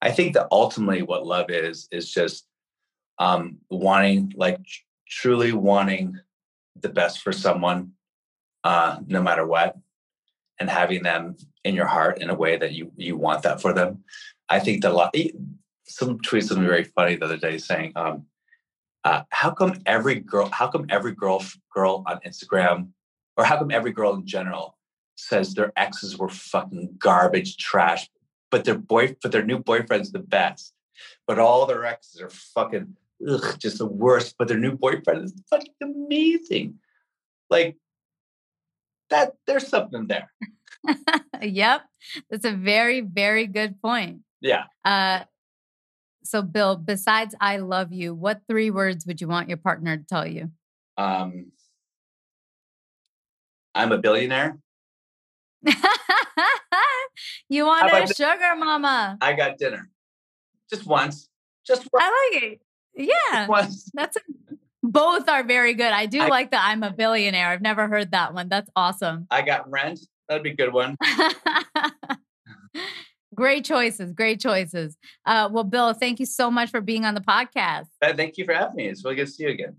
[0.02, 2.48] I think that ultimately what love is is just
[3.20, 4.58] um wanting like
[5.08, 6.18] truly wanting
[6.74, 7.92] the best for someone
[8.64, 9.76] uh no matter what
[10.58, 13.72] and having them in your heart in a way that you you want that for
[13.72, 14.04] them.
[14.48, 15.14] I think that a lot
[15.88, 18.26] some tweeted something very funny the other day saying um
[19.04, 22.88] uh, how come every girl how come every girl girl on instagram
[23.36, 24.76] or how come every girl in general
[25.14, 28.08] says their exes were fucking garbage trash
[28.50, 30.72] but their boy but their new boyfriend's the best
[31.26, 32.96] but all their exes are fucking
[33.28, 36.74] ugh, just the worst but their new boyfriend is fucking amazing
[37.48, 37.76] like
[39.10, 40.32] that there's something there
[41.42, 41.82] yep
[42.30, 45.20] that's a very very good point yeah uh
[46.26, 50.02] so, Bill, besides I love you, what three words would you want your partner to
[50.02, 50.50] tell you?
[50.98, 51.52] Um,
[53.74, 54.58] I'm a billionaire.
[57.48, 59.18] you want a sugar mama?
[59.20, 59.88] I got dinner
[60.68, 61.28] just once.
[61.66, 62.04] Just once.
[62.04, 62.60] I like it.
[62.94, 63.46] Yeah.
[63.46, 63.88] once.
[63.94, 64.20] That's a,
[64.86, 65.92] both are very good.
[65.92, 67.48] I do I, like the I'm a billionaire.
[67.48, 68.48] I've never heard that one.
[68.48, 69.26] That's awesome.
[69.30, 70.00] I got rent.
[70.28, 70.96] That'd be a good one.
[73.34, 74.12] Great choices.
[74.12, 74.96] Great choices.
[75.26, 77.86] Uh, well, Bill, thank you so much for being on the podcast.
[78.02, 78.86] Thank you for having me.
[78.88, 79.76] It's really good to see you again.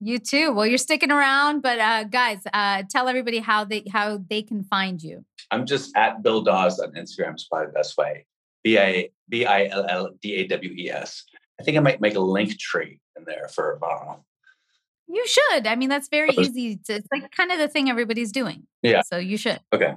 [0.00, 0.52] You too.
[0.52, 4.64] Well, you're sticking around, but uh, guys, uh, tell everybody how they how they can
[4.64, 5.24] find you.
[5.52, 7.36] I'm just at Bill Dawes on Instagram.
[7.36, 8.26] Is probably the best way.
[8.64, 11.22] B I B I L L D A W E S.
[11.60, 14.20] I think I might make a Linktree in there for a don't.
[15.08, 15.66] You should.
[15.66, 16.76] I mean, that's very easy.
[16.86, 18.66] To, it's like kind of the thing everybody's doing.
[18.82, 19.02] Yeah.
[19.02, 19.60] So you should.
[19.72, 19.94] Okay.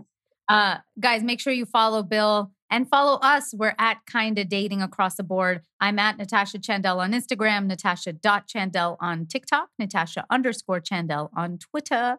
[0.50, 3.54] Uh, guys, make sure you follow Bill and follow us.
[3.54, 5.62] We're at Kinda Dating across the board.
[5.80, 12.18] I'm at Natasha Chandel on Instagram, Natasha.Chandel on TikTok, Natasha underscore Chandel on Twitter.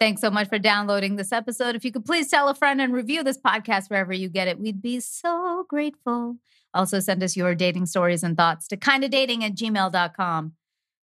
[0.00, 1.76] Thanks so much for downloading this episode.
[1.76, 4.58] If you could please tell a friend and review this podcast wherever you get it,
[4.58, 6.36] we'd be so grateful.
[6.76, 10.52] Also, send us your dating stories and thoughts to kindadating at gmail.com.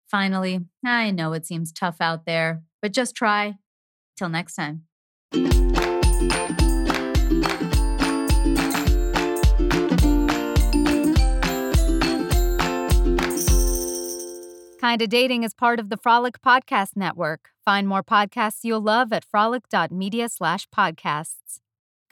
[0.06, 3.56] Finally, I know it seems tough out there, but just try.
[4.18, 4.82] Till next time.
[14.82, 17.48] Kinda Dating is part of the Frolic Podcast Network.
[17.64, 21.60] Find more podcasts you'll love at frolic.media slash podcasts.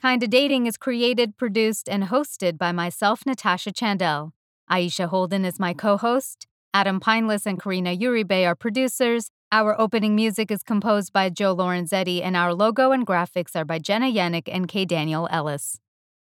[0.01, 4.31] Kinda Dating is created, produced, and hosted by myself, Natasha Chandel.
[4.67, 6.47] Aisha Holden is my co host.
[6.73, 9.29] Adam Pineless and Karina Uribe are producers.
[9.51, 13.77] Our opening music is composed by Joe Lorenzetti, and our logo and graphics are by
[13.77, 14.85] Jenna Yannick and K.
[14.85, 15.77] Daniel Ellis.